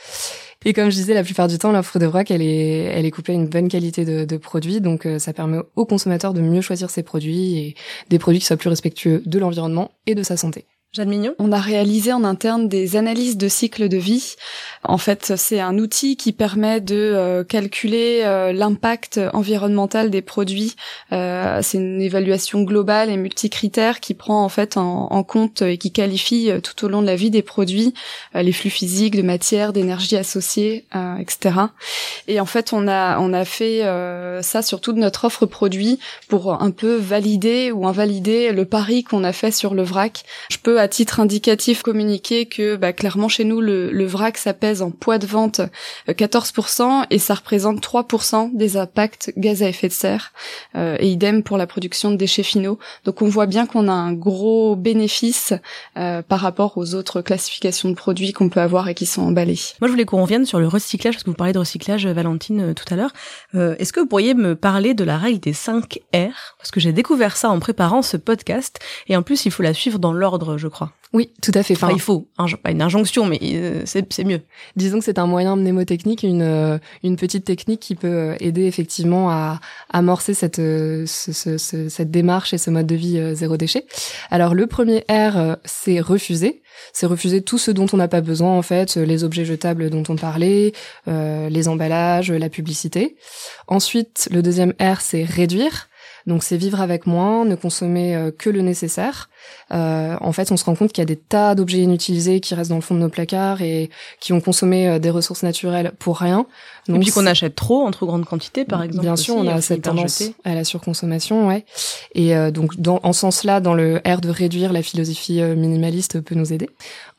Et 0.65 0.73
comme 0.73 0.89
je 0.89 0.95
disais, 0.95 1.13
la 1.13 1.23
plupart 1.23 1.47
du 1.47 1.57
temps, 1.59 1.71
l'offre 1.71 1.99
de 1.99 2.07
vrac, 2.07 2.31
elle 2.31 2.41
est, 2.41 2.85
elle 2.85 3.05
est 3.05 3.11
couplée 3.11 3.35
à 3.35 3.37
une 3.37 3.47
bonne 3.47 3.67
qualité 3.67 4.03
de, 4.03 4.25
de 4.25 4.37
produits, 4.37 4.81
donc 4.81 5.07
ça 5.19 5.31
permet 5.31 5.59
aux 5.75 5.85
consommateurs 5.85 6.33
de 6.33 6.41
mieux 6.41 6.61
choisir 6.61 6.89
ses 6.89 7.03
produits 7.03 7.57
et 7.59 7.75
des 8.09 8.17
produits 8.17 8.39
qui 8.39 8.47
soient 8.47 8.57
plus 8.57 8.69
respectueux 8.69 9.21
de 9.25 9.39
l'environnement 9.39 9.91
et 10.07 10.15
de 10.15 10.23
sa 10.23 10.37
santé. 10.37 10.65
On 11.39 11.51
a 11.51 11.59
réalisé 11.59 12.13
en 12.13 12.23
interne 12.23 12.69
des 12.69 12.95
analyses 12.95 13.37
de 13.37 13.47
cycle 13.47 13.89
de 13.89 13.97
vie. 13.97 14.35
En 14.83 14.97
fait, 14.97 15.33
c'est 15.35 15.59
un 15.59 15.77
outil 15.77 16.15
qui 16.15 16.31
permet 16.31 16.79
de 16.79 16.95
euh, 16.95 17.43
calculer 17.43 18.21
euh, 18.23 18.53
l'impact 18.53 19.19
environnemental 19.33 20.09
des 20.09 20.21
produits. 20.21 20.75
Euh, 21.11 21.59
c'est 21.61 21.77
une 21.77 22.01
évaluation 22.01 22.61
globale 22.61 23.09
et 23.09 23.17
multicritère 23.17 23.99
qui 23.99 24.13
prend 24.13 24.43
en 24.43 24.49
fait 24.49 24.77
en, 24.77 25.07
en, 25.11 25.23
compte 25.23 25.61
et 25.61 25.77
qui 25.77 25.91
qualifie 25.91 26.49
tout 26.63 26.85
au 26.85 26.87
long 26.87 27.01
de 27.01 27.07
la 27.07 27.15
vie 27.15 27.31
des 27.31 27.41
produits 27.41 27.93
les 28.33 28.51
flux 28.51 28.69
physiques, 28.69 29.15
de 29.15 29.21
matière, 29.21 29.73
d'énergie 29.73 30.15
associée, 30.15 30.85
etc. 31.19 31.55
Et 32.27 32.39
en 32.39 32.45
fait, 32.45 32.73
on 32.73 32.87
a 32.87 33.19
on 33.19 33.33
a 33.33 33.43
fait 33.43 33.81
ça 34.41 34.61
sur 34.61 34.81
toute 34.81 34.97
notre 34.97 35.25
offre 35.25 35.45
produit 35.45 35.99
pour 36.27 36.61
un 36.61 36.71
peu 36.71 36.95
valider 36.95 37.71
ou 37.71 37.87
invalider 37.87 38.51
le 38.51 38.65
pari 38.65 39.03
qu'on 39.03 39.23
a 39.23 39.33
fait 39.33 39.51
sur 39.51 39.73
le 39.73 39.83
vrac. 39.83 40.23
Je 40.49 40.57
peux 40.57 40.79
à 40.85 40.87
titre 40.87 41.19
indicatif 41.19 41.81
communiquer 41.81 42.45
que 42.45 42.75
bah, 42.75 42.93
clairement 42.93 43.27
chez 43.27 43.43
nous 43.43 43.59
le, 43.59 43.91
le, 43.91 44.05
vrac 44.05 44.37
ça 44.37 44.53
pèse 44.53 44.83
en 44.83 44.91
poids 44.91 45.17
de 45.17 45.25
vente 45.25 45.61
14% 46.07 46.81
euh, 46.81 47.05
et 47.09 47.17
ça 47.17 47.33
représente 47.33 47.83
3% 47.83 48.55
des 48.55 48.77
impacts 48.77 49.33
gaz 49.35 49.63
à 49.63 49.69
effet 49.69 49.87
de 49.87 49.93
serre 49.93 50.31
euh, 50.75 50.95
et 50.99 51.09
idem 51.09 51.41
pour 51.41 51.57
la 51.57 51.65
production 51.65 52.11
de 52.11 52.17
déchets 52.17 52.43
finaux. 52.43 52.77
Donc 53.03 53.23
on 53.23 53.27
voit 53.27 53.47
bien 53.47 53.65
qu'on 53.65 53.87
a 53.87 53.93
un 53.93 54.13
gros 54.13 54.75
bénéfice 54.75 55.53
euh, 55.97 56.21
par 56.21 56.39
rapport 56.39 56.77
aux 56.77 56.93
autres 56.93 57.21
classifications 57.21 57.89
de 57.89 57.95
produits 57.95 58.31
qu'on 58.31 58.49
peut 58.49 58.61
avoir 58.61 58.87
et 58.87 58.93
qui 58.93 59.07
sont 59.07 59.23
emballés. 59.23 59.57
Moi 59.81 59.87
je 59.87 59.91
voulais 59.91 60.05
qu'on 60.05 60.21
revienne 60.21 60.45
sur 60.45 60.59
le 60.59 60.67
recyclage 60.67 61.15
parce 61.15 61.23
que 61.23 61.31
vous 61.31 61.35
parlez 61.35 61.53
de 61.53 61.59
recyclage 61.59 62.05
Valentine 62.05 62.75
tout 62.75 62.93
à 62.93 62.95
l'heure. 62.95 63.13
Est-ce 63.55 63.91
que 63.91 64.01
vous 64.01 64.05
pourriez 64.05 64.35
me 64.35 64.55
parler 64.55 64.93
de 64.93 65.03
la 65.03 65.17
règle 65.17 65.39
des 65.39 65.53
5 65.53 65.99
R? 66.13 66.55
Parce 66.59 66.69
que 66.69 66.79
j'ai 66.79 66.93
découvert 66.93 67.37
ça 67.37 67.49
en 67.49 67.59
préparant 67.59 68.03
ce 68.03 68.17
podcast 68.17 68.79
et 69.07 69.17
en 69.17 69.23
plus 69.23 69.47
il 69.47 69.51
faut 69.51 69.63
la 69.63 69.73
suivre 69.73 69.97
dans 69.97 70.13
l'ordre 70.13 70.57
je 70.57 70.67
crois 70.67 70.74
oui, 71.15 71.31
tout 71.41 71.53
à 71.53 71.63
fait. 71.63 71.75
Enfin, 71.75 71.91
il 71.93 72.01
faut, 72.01 72.27
pas 72.61 72.71
une 72.71 72.81
injonction, 72.81 73.25
mais 73.25 73.39
euh, 73.41 73.83
c'est 73.85 74.25
mieux. 74.25 74.41
Disons 74.75 74.99
que 74.99 75.05
c'est 75.05 75.17
un 75.17 75.27
moyen 75.27 75.55
mnémotechnique, 75.55 76.23
une, 76.23 76.41
euh, 76.41 76.77
une 77.03 77.15
petite 77.15 77.45
technique 77.45 77.79
qui 77.79 77.95
peut 77.95 78.07
euh, 78.07 78.35
aider 78.41 78.65
effectivement 78.65 79.29
à, 79.29 79.61
amorcer 79.89 80.33
cette, 80.33 80.61
cette 81.05 82.11
démarche 82.11 82.53
et 82.53 82.57
ce 82.57 82.69
mode 82.69 82.87
de 82.87 82.95
vie 82.95 83.33
zéro 83.33 83.55
déchet. 83.55 83.85
Alors 84.29 84.53
le 84.53 84.67
premier 84.67 85.05
R, 85.09 85.55
c'est 85.63 86.01
refuser. 86.01 86.61
C'est 86.91 87.05
refuser 87.05 87.41
tout 87.41 87.57
ce 87.57 87.71
dont 87.71 87.85
on 87.93 87.97
n'a 87.97 88.09
pas 88.09 88.19
besoin 88.19 88.57
en 88.57 88.61
fait, 88.61 88.97
les 88.97 89.23
objets 89.23 89.45
jetables 89.45 89.89
dont 89.89 90.03
on 90.09 90.17
parlait, 90.17 90.73
les 91.07 91.67
emballages, 91.69 92.29
la 92.29 92.49
publicité. 92.49 93.15
Ensuite, 93.67 94.27
le 94.33 94.41
deuxième 94.41 94.73
R, 94.81 94.99
c'est 94.99 95.23
réduire. 95.23 95.87
Donc 96.27 96.43
c'est 96.43 96.57
vivre 96.57 96.81
avec 96.81 97.05
moins, 97.05 97.45
ne 97.45 97.55
consommer 97.55 98.31
que 98.37 98.49
le 98.49 98.61
nécessaire. 98.61 99.29
en 99.69 100.31
fait, 100.31 100.51
on 100.51 100.57
se 100.57 100.65
rend 100.65 100.75
compte 100.75 100.91
qu'il 100.91 101.01
y 101.01 101.03
a 101.03 101.05
des 101.05 101.15
tas 101.15 101.53
d'objets 101.53 101.79
inutilisés 101.79 102.39
qui 102.39 102.55
restent 102.55 102.71
dans 102.71 102.75
le 102.77 102.81
fond 102.81 102.95
de 102.95 102.99
nos 102.99 103.09
placards 103.09 103.61
et 103.61 103.89
qui 104.19 104.33
ont 104.33 104.41
consommé 104.41 104.99
des 104.99 105.11
ressources 105.11 105.43
naturelles 105.43 105.91
pour 105.99 106.17
rien. 106.17 106.47
Donc, 106.87 106.97
et 106.97 106.99
puis 106.99 107.11
qu'on 107.11 107.25
achète 107.25 107.55
trop 107.55 107.85
en 107.85 107.91
trop 107.91 108.05
grande 108.05 108.25
quantité, 108.25 108.65
par 108.65 108.83
exemple. 108.83 109.03
Bien 109.03 109.15
sûr, 109.15 109.35
on 109.35 109.47
a 109.47 109.61
cette 109.61 109.83
tendance 109.83 110.23
à 110.43 110.53
la 110.53 110.63
surconsommation, 110.63 111.47
ouais. 111.47 111.65
Et 112.13 112.33
donc, 112.51 112.79
dans, 112.79 112.99
en 113.03 113.13
ce 113.13 113.21
sens-là, 113.21 113.59
dans 113.59 113.73
le 113.73 114.01
R 114.05 114.21
de 114.21 114.29
réduire, 114.29 114.71
la 114.71 114.81
philosophie 114.81 115.41
minimaliste 115.41 116.21
peut 116.21 116.35
nous 116.35 116.53
aider. 116.53 116.69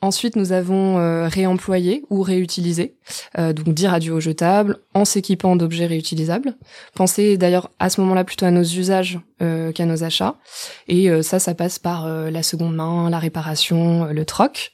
Ensuite, 0.01 0.35
nous 0.35 0.51
avons 0.51 0.99
euh, 0.99 1.27
réemployé 1.27 2.05
ou 2.11 2.21
réutilisé, 2.21 2.95
euh, 3.39 3.51
donc 3.51 3.73
dire 3.73 3.93
adieu 3.93 4.13
aux 4.13 4.19
jetables 4.19 4.77
en 4.93 5.05
s'équipant 5.05 5.55
d'objets 5.55 5.87
réutilisables. 5.87 6.55
Pensez 6.93 7.37
d'ailleurs 7.37 7.71
à 7.79 7.89
ce 7.89 7.99
moment-là 8.01 8.23
plutôt 8.23 8.45
à 8.45 8.51
nos 8.51 8.63
usages 8.63 9.19
euh, 9.41 9.71
qu'à 9.71 9.85
nos 9.85 10.03
achats. 10.03 10.35
Et 10.87 11.09
euh, 11.09 11.23
ça, 11.23 11.39
ça 11.39 11.55
passe 11.55 11.79
par 11.79 12.05
euh, 12.05 12.29
la 12.29 12.43
seconde 12.43 12.75
main, 12.75 13.09
la 13.09 13.17
réparation, 13.17 14.05
le 14.05 14.25
troc. 14.25 14.73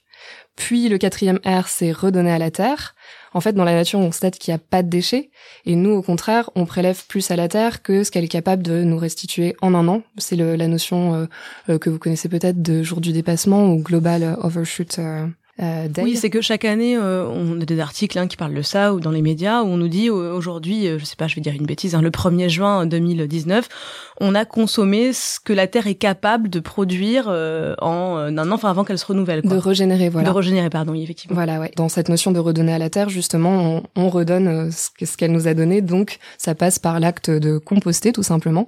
Puis 0.55 0.89
le 0.89 0.97
quatrième 0.97 1.39
R, 1.45 1.67
c'est 1.67 1.91
redonner 1.91 2.31
à 2.31 2.37
la 2.37 2.51
terre. 2.51 2.93
En 3.33 3.41
fait, 3.41 3.53
dans 3.53 3.63
la 3.63 3.73
nature, 3.73 3.99
on 3.99 4.05
constate 4.05 4.37
qu'il 4.37 4.51
n'y 4.51 4.55
a 4.55 4.59
pas 4.59 4.83
de 4.83 4.89
déchets, 4.89 5.29
et 5.65 5.75
nous, 5.75 5.91
au 5.91 6.01
contraire, 6.01 6.49
on 6.55 6.65
prélève 6.65 7.05
plus 7.07 7.31
à 7.31 7.35
la 7.35 7.47
terre 7.47 7.81
que 7.81 8.03
ce 8.03 8.11
qu'elle 8.11 8.23
est 8.23 8.27
capable 8.27 8.63
de 8.63 8.83
nous 8.83 8.97
restituer 8.97 9.55
en 9.61 9.73
un 9.73 9.87
an. 9.87 10.03
C'est 10.17 10.35
la 10.35 10.67
notion 10.67 11.27
euh, 11.69 11.77
que 11.77 11.89
vous 11.89 11.99
connaissez 11.99 12.29
peut-être 12.29 12.61
de 12.61 12.83
jour 12.83 13.01
du 13.01 13.11
dépassement 13.11 13.71
ou 13.71 13.81
global 13.81 14.37
overshoot 14.41 14.99
euh, 15.61 15.87
oui, 16.01 16.15
c'est 16.15 16.31
que 16.31 16.41
chaque 16.41 16.65
année, 16.65 16.97
euh, 16.97 17.27
on 17.27 17.61
a 17.61 17.65
des 17.65 17.79
articles 17.79 18.17
hein, 18.17 18.27
qui 18.27 18.37
parlent 18.37 18.55
de 18.55 18.63
ça 18.63 18.91
ou 18.91 18.99
dans 18.99 19.11
les 19.11 19.21
médias 19.21 19.61
où 19.61 19.67
on 19.67 19.77
nous 19.77 19.87
dit 19.87 20.09
euh, 20.09 20.33
aujourd'hui, 20.33 20.87
je 20.97 21.05
sais 21.05 21.15
pas, 21.15 21.27
je 21.27 21.35
vais 21.35 21.41
dire 21.41 21.53
une 21.53 21.67
bêtise, 21.67 21.93
hein, 21.93 22.01
le 22.01 22.09
1er 22.09 22.49
juin 22.49 22.87
2019, 22.87 23.69
on 24.19 24.33
a 24.33 24.45
consommé 24.45 25.13
ce 25.13 25.39
que 25.39 25.53
la 25.53 25.67
Terre 25.67 25.85
est 25.85 25.95
capable 25.95 26.49
de 26.49 26.59
produire 26.59 27.27
en 27.27 28.17
un 28.17 28.37
an, 28.37 28.51
enfin 28.51 28.69
avant 28.69 28.83
qu'elle 28.83 28.97
se 28.97 29.05
renouvelle. 29.05 29.41
Quoi. 29.41 29.51
De 29.51 29.57
régénérer, 29.57 30.09
voilà. 30.09 30.29
De 30.29 30.33
régénérer, 30.33 30.69
pardon, 30.69 30.93
effectivement. 30.95 31.35
Voilà, 31.35 31.59
ouais. 31.59 31.71
Dans 31.75 31.89
cette 31.89 32.09
notion 32.09 32.31
de 32.31 32.39
redonner 32.39 32.73
à 32.73 32.77
la 32.79 32.89
Terre, 32.89 33.09
justement, 33.09 33.83
on, 33.95 34.01
on 34.01 34.09
redonne 34.09 34.71
ce 34.71 35.17
qu'elle 35.17 35.31
nous 35.31 35.47
a 35.47 35.53
donné, 35.53 35.81
donc 35.81 36.17
ça 36.37 36.55
passe 36.55 36.79
par 36.79 36.99
l'acte 36.99 37.29
de 37.29 37.57
composter, 37.57 38.11
tout 38.11 38.23
simplement, 38.23 38.67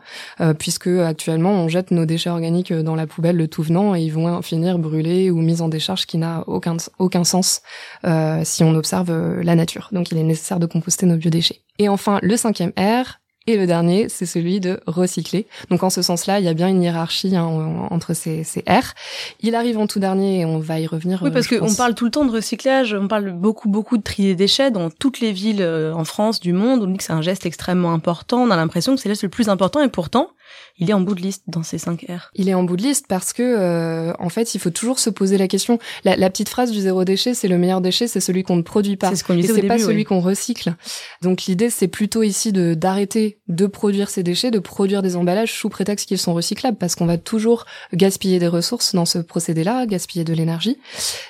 puisque 0.59 0.87
actuellement, 0.87 1.51
on 1.51 1.67
jette 1.67 1.91
nos 1.91 2.05
déchets 2.05 2.29
organiques 2.29 2.73
dans 2.73 2.95
la 2.95 3.07
poubelle 3.07 3.37
le 3.37 3.47
tout 3.47 3.63
venant 3.63 3.95
et 3.95 4.01
ils 4.01 4.13
vont 4.13 4.41
finir 4.41 4.77
brûlés 4.77 5.31
ou 5.31 5.41
mis 5.41 5.61
en 5.61 5.69
décharge 5.69 6.05
qui 6.05 6.17
n'a 6.17 6.43
aucun 6.47 6.74
aucun, 6.99 7.23
sens 7.23 7.61
euh, 8.05 8.41
si 8.43 8.63
on 8.63 8.75
observe 8.75 9.09
euh, 9.09 9.43
la 9.43 9.55
nature. 9.55 9.89
Donc 9.91 10.11
il 10.11 10.17
est 10.17 10.23
nécessaire 10.23 10.59
de 10.59 10.65
composter 10.65 11.05
nos 11.05 11.17
biodéchets. 11.17 11.61
Et 11.79 11.89
enfin, 11.89 12.19
le 12.21 12.37
cinquième 12.37 12.71
R, 12.77 13.19
et 13.47 13.57
le 13.57 13.67
dernier, 13.67 14.09
c'est 14.09 14.25
celui 14.25 14.59
de 14.59 14.79
recycler. 14.87 15.45
Donc 15.69 15.83
en 15.83 15.91
ce 15.91 16.01
sens-là, 16.01 16.39
il 16.39 16.45
y 16.45 16.47
a 16.47 16.55
bien 16.55 16.67
une 16.67 16.81
hiérarchie 16.81 17.35
hein, 17.35 17.87
entre 17.91 18.15
ces, 18.15 18.43
ces, 18.43 18.61
R. 18.61 18.93
Il 19.39 19.53
arrive 19.53 19.77
en 19.77 19.85
tout 19.85 19.99
dernier 19.99 20.39
et 20.39 20.45
on 20.45 20.57
va 20.57 20.79
y 20.79 20.87
revenir. 20.87 21.21
Oui, 21.21 21.29
parce 21.29 21.47
qu'on 21.47 21.73
parle 21.75 21.93
tout 21.93 22.05
le 22.05 22.11
temps 22.11 22.25
de 22.25 22.31
recyclage, 22.31 22.95
on 22.95 23.07
parle 23.07 23.31
beaucoup, 23.31 23.69
beaucoup 23.69 23.97
de 23.97 24.03
tri 24.03 24.23
des 24.23 24.35
déchets 24.35 24.71
dans 24.71 24.89
toutes 24.89 25.19
les 25.19 25.31
villes 25.31 25.61
euh, 25.61 25.93
en 25.93 26.05
France, 26.05 26.39
du 26.39 26.53
monde. 26.53 26.81
On 26.81 26.87
dit 26.87 26.97
que 26.97 27.03
c'est 27.03 27.13
un 27.13 27.21
geste 27.21 27.45
extrêmement 27.45 27.93
important. 27.93 28.39
On 28.39 28.49
a 28.49 28.55
l'impression 28.55 28.95
que 28.95 29.01
c'est 29.01 29.21
le 29.21 29.29
plus 29.29 29.47
important 29.47 29.81
et 29.83 29.89
pourtant, 29.89 30.31
il 30.77 30.89
est 30.89 30.93
en 30.93 31.01
bout 31.01 31.15
de 31.15 31.21
liste 31.21 31.43
dans 31.47 31.63
ces 31.63 31.77
5 31.77 32.05
R. 32.09 32.31
Il 32.35 32.49
est 32.49 32.53
en 32.53 32.63
bout 32.63 32.77
de 32.77 32.81
liste 32.81 33.05
parce 33.07 33.33
que, 33.33 33.43
euh, 33.43 34.13
en 34.19 34.29
fait, 34.29 34.55
il 34.55 34.59
faut 34.59 34.69
toujours 34.69 34.99
se 34.99 35.09
poser 35.09 35.37
la 35.37 35.47
question. 35.47 35.79
La, 36.03 36.15
la 36.15 36.29
petite 36.29 36.49
phrase 36.49 36.71
du 36.71 36.79
zéro 36.79 37.05
déchet, 37.05 37.33
c'est 37.33 37.47
le 37.47 37.57
meilleur 37.57 37.81
déchet, 37.81 38.07
c'est 38.07 38.19
celui 38.19 38.43
qu'on 38.43 38.57
ne 38.57 38.61
produit 38.61 38.97
pas. 38.97 39.09
C'est 39.09 39.15
ce 39.17 39.23
qu'on 39.23 39.35
disait 39.35 39.53
Et 39.53 39.61
c'est 39.61 39.67
pas 39.67 39.77
celui 39.77 40.03
qu'on 40.03 40.19
recycle. 40.19 40.75
Donc 41.21 41.43
l'idée, 41.43 41.69
c'est 41.69 41.87
plutôt 41.87 42.23
ici 42.23 42.51
de 42.51 42.73
d'arrêter 42.73 43.39
de 43.47 43.67
produire 43.67 44.09
ces 44.09 44.23
déchets, 44.23 44.51
de 44.51 44.59
produire 44.59 45.01
des 45.01 45.15
emballages 45.15 45.53
sous 45.53 45.69
prétexte 45.69 46.07
qu'ils 46.07 46.17
sont 46.17 46.33
recyclables, 46.33 46.77
parce 46.77 46.95
qu'on 46.95 47.05
va 47.05 47.17
toujours 47.17 47.65
gaspiller 47.93 48.39
des 48.39 48.47
ressources 48.47 48.95
dans 48.95 49.05
ce 49.05 49.19
procédé-là, 49.19 49.85
gaspiller 49.85 50.25
de 50.25 50.33
l'énergie. 50.33 50.77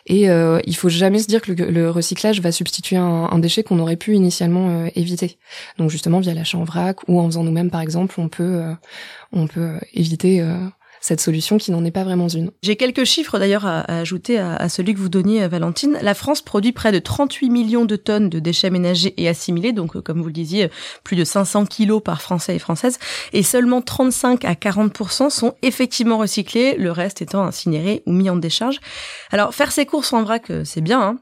Et 0.06 0.30
euh, 0.30 0.60
il 0.66 0.76
faut 0.76 0.90
jamais 0.90 1.20
se 1.20 1.28
dire 1.28 1.42
que 1.42 1.52
le, 1.52 1.70
le 1.70 1.90
recyclage 1.90 2.42
va 2.42 2.52
substituer 2.52 2.96
un, 2.96 3.30
un 3.32 3.40
déchet 3.40 3.64
qu'on 3.64 3.80
aurait 3.80 3.96
pu 3.96 4.16
initialement 4.16 4.70
euh, 4.70 4.88
éviter. 4.96 5.38
Donc 5.78 5.90
justement 5.90 6.20
via 6.20 6.34
l'achat 6.34 6.58
en 6.58 6.64
vrac 6.64 7.08
ou 7.08 7.20
en 7.20 7.26
faisant 7.28 7.44
nous-mêmes, 7.44 7.70
par 7.70 7.82
exemple, 7.82 8.16
on 8.20 8.30
peut 8.30 8.44
euh, 8.44 8.74
on 9.32 9.48
peut 9.48 9.62
euh, 9.62 9.80
éviter 9.94 10.42
euh, 10.42 10.58
cette 11.02 11.22
solution 11.22 11.58
qui 11.58 11.72
n'en 11.72 11.84
est 11.86 11.92
pas 11.92 12.04
vraiment 12.04 12.28
une. 12.28 12.52
J'ai 12.64 12.76
quelques 12.76 13.04
chiffres 13.04 13.38
d'ailleurs 13.38 13.66
à, 13.66 13.82
à 13.82 14.00
ajouter 14.00 14.40
à, 14.40 14.56
à, 14.56 14.70
celui 14.70 14.94
que 14.94 15.00
vous 15.00 15.10
donniez, 15.10 15.44
euh, 15.44 15.48
Valentine. 15.48 15.98
La 16.02 16.14
France 16.14 16.42
produit 16.42 16.72
près 16.72 16.92
de 16.92 17.00
38 17.00 17.50
millions 17.50 17.86
de 17.86 17.96
tonnes 17.96 18.30
de 18.30 18.40
déchets 18.40 18.70
ménagers 18.70 19.14
et 19.18 19.28
assimilés, 19.28 19.74
donc 19.74 20.00
comme 20.02 20.22
vous 20.22 20.28
le 20.28 20.34
disiez, 20.34 20.70
plus 21.04 21.16
de 21.16 21.24
500 21.24 21.66
kilos 21.66 22.02
par 22.04 22.22
Français 22.22 22.56
et 22.56 22.60
Françaises, 22.60 23.00
et 23.34 23.44
seulement 23.44 23.82
35 23.82 24.46
à 24.46 24.54
40% 24.54 25.30
sont 25.30 25.54
effectivement 25.62 26.18
recyclés, 26.18 26.76
le 26.78 26.92
reste 26.92 27.22
étant 27.22 27.44
incinéré 27.44 28.04
ou 28.06 28.14
mis 28.14 28.30
en 28.30 28.36
décharge. 28.36 28.80
Alors 29.32 29.54
faire 29.54 29.72
ses 29.72 29.86
courses 29.86 30.14
en 30.14 30.24
vrac, 30.24 30.52
c'est 30.64 30.82
bien, 30.82 31.02
hein 31.02 31.20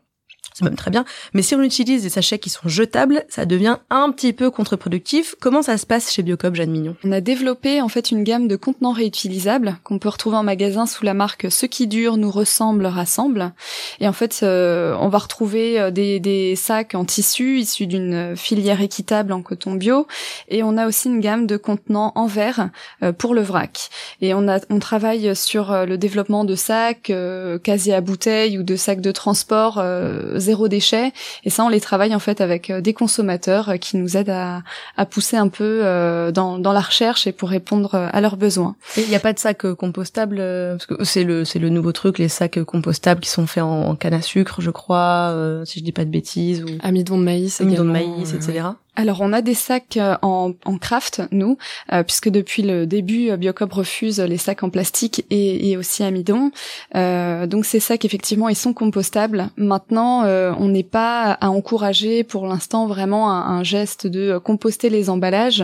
c'est 0.53 0.63
même 0.63 0.75
très 0.75 0.91
bien. 0.91 1.05
Mais 1.33 1.41
si 1.41 1.55
on 1.55 1.61
utilise 1.61 2.03
des 2.03 2.09
sachets 2.09 2.39
qui 2.39 2.49
sont 2.49 2.67
jetables, 2.67 3.25
ça 3.29 3.45
devient 3.45 3.77
un 3.89 4.11
petit 4.11 4.33
peu 4.33 4.51
contre-productif. 4.51 5.35
Comment 5.39 5.61
ça 5.61 5.77
se 5.77 5.85
passe 5.85 6.11
chez 6.11 6.23
Biocop, 6.23 6.55
Jeanne 6.55 6.71
Mignon? 6.71 6.95
On 7.03 7.11
a 7.11 7.21
développé 7.21 7.81
en 7.81 7.89
fait 7.89 8.11
une 8.11 8.23
gamme 8.23 8.47
de 8.47 8.55
contenants 8.55 8.91
réutilisables 8.91 9.77
qu'on 9.83 9.99
peut 9.99 10.09
retrouver 10.09 10.37
en 10.37 10.43
magasin 10.43 10.85
sous 10.85 11.05
la 11.05 11.13
marque 11.13 11.47
Ce 11.49 11.65
qui 11.65 11.87
dure 11.87 12.17
nous 12.17 12.31
ressemble 12.31 12.85
rassemble. 12.85 13.51
Et 13.99 14.07
en 14.07 14.13
fait, 14.13 14.41
euh, 14.43 14.95
on 14.99 15.09
va 15.09 15.17
retrouver 15.17 15.91
des, 15.91 16.19
des, 16.19 16.55
sacs 16.55 16.95
en 16.95 17.05
tissu 17.05 17.59
issus 17.59 17.87
d'une 17.87 18.35
filière 18.35 18.81
équitable 18.81 19.33
en 19.33 19.41
coton 19.41 19.73
bio. 19.73 20.07
Et 20.49 20.63
on 20.63 20.77
a 20.77 20.87
aussi 20.87 21.07
une 21.09 21.19
gamme 21.19 21.47
de 21.47 21.57
contenants 21.57 22.11
en 22.15 22.27
verre 22.27 22.69
euh, 23.01 23.11
pour 23.11 23.33
le 23.33 23.41
vrac. 23.41 23.89
Et 24.21 24.33
on, 24.33 24.47
a, 24.47 24.59
on 24.69 24.79
travaille 24.79 25.35
sur 25.35 25.71
euh, 25.71 25.85
le 25.85 25.97
développement 25.97 26.45
de 26.45 26.55
sacs 26.55 27.09
euh, 27.09 27.57
casiers 27.59 27.93
à 27.93 28.01
bouteilles 28.01 28.57
ou 28.57 28.63
de 28.63 28.75
sacs 28.75 29.01
de 29.01 29.11
transport 29.11 29.77
euh, 29.77 30.39
zéro 30.43 30.67
déchet. 30.67 31.11
Et 31.43 31.49
ça, 31.49 31.65
on 31.65 31.69
les 31.69 31.81
travaille 31.81 32.13
en 32.15 32.19
fait 32.19 32.41
avec 32.41 32.69
euh, 32.69 32.81
des 32.81 32.93
consommateurs 32.93 33.73
qui 33.79 33.97
nous 33.97 34.17
aident 34.17 34.29
à, 34.29 34.61
à 34.97 35.05
pousser 35.05 35.37
un 35.37 35.47
peu 35.47 35.81
euh, 35.83 36.31
dans, 36.31 36.57
dans, 36.57 36.73
la 36.73 36.81
recherche 36.81 37.27
et 37.27 37.31
pour 37.31 37.49
répondre 37.49 37.95
à 37.95 38.21
leurs 38.21 38.37
besoins. 38.37 38.75
Il 38.97 39.07
n'y 39.07 39.15
a 39.15 39.19
pas 39.19 39.33
de 39.33 39.39
sacs 39.39 39.73
compostables 39.73 40.37
parce 40.37 40.85
que 40.85 41.03
c'est 41.03 41.23
le 41.23 41.45
c'est 41.45 41.59
le 41.59 41.69
nouveau 41.69 41.91
truc, 41.91 42.17
les 42.17 42.29
sacs 42.29 42.63
compostables 42.63 43.21
qui 43.21 43.29
sont 43.29 43.47
faits 43.47 43.63
en, 43.63 43.89
en 43.89 43.95
canne 43.95 44.13
à 44.13 44.21
sucre, 44.21 44.61
je 44.61 44.71
crois, 44.71 45.29
euh, 45.31 45.65
si 45.65 45.79
je 45.79 45.83
dis 45.83 45.91
pas 45.91 46.05
de 46.05 46.09
bêtises. 46.09 46.63
Ou... 46.63 46.67
Amidon 46.81 47.17
de 47.17 47.23
maïs, 47.23 47.61
amidon 47.61 47.85
de 47.85 47.91
maïs, 47.91 48.33
etc. 48.33 48.51
Ouais. 48.51 48.69
Alors 48.95 49.21
on 49.21 49.33
a 49.33 49.41
des 49.41 49.53
sacs 49.53 49.97
en, 50.21 50.53
en 50.65 50.77
craft, 50.77 51.21
nous, 51.31 51.57
euh, 51.91 52.03
puisque 52.03 52.29
depuis 52.29 52.61
le 52.61 52.85
début, 52.85 53.35
Biocop 53.37 53.73
refuse 53.73 54.19
les 54.19 54.37
sacs 54.37 54.63
en 54.63 54.69
plastique 54.69 55.25
et, 55.29 55.69
et 55.69 55.77
aussi 55.77 56.03
amidon. 56.03 56.51
Euh, 56.95 57.47
donc 57.47 57.65
ces 57.65 57.79
sacs, 57.79 58.05
effectivement, 58.05 58.49
ils 58.49 58.55
sont 58.55 58.73
compostables. 58.73 59.49
Maintenant, 59.57 60.23
euh, 60.25 60.53
on 60.59 60.69
n'est 60.69 60.83
pas 60.83 61.31
à 61.31 61.49
encourager 61.49 62.23
pour 62.23 62.47
l'instant 62.47 62.87
vraiment 62.87 63.31
un, 63.31 63.57
un, 63.57 63.63
geste 63.63 64.07
de 64.07 64.37
composter 64.37 64.89
les 64.89 65.09
emballages, 65.09 65.63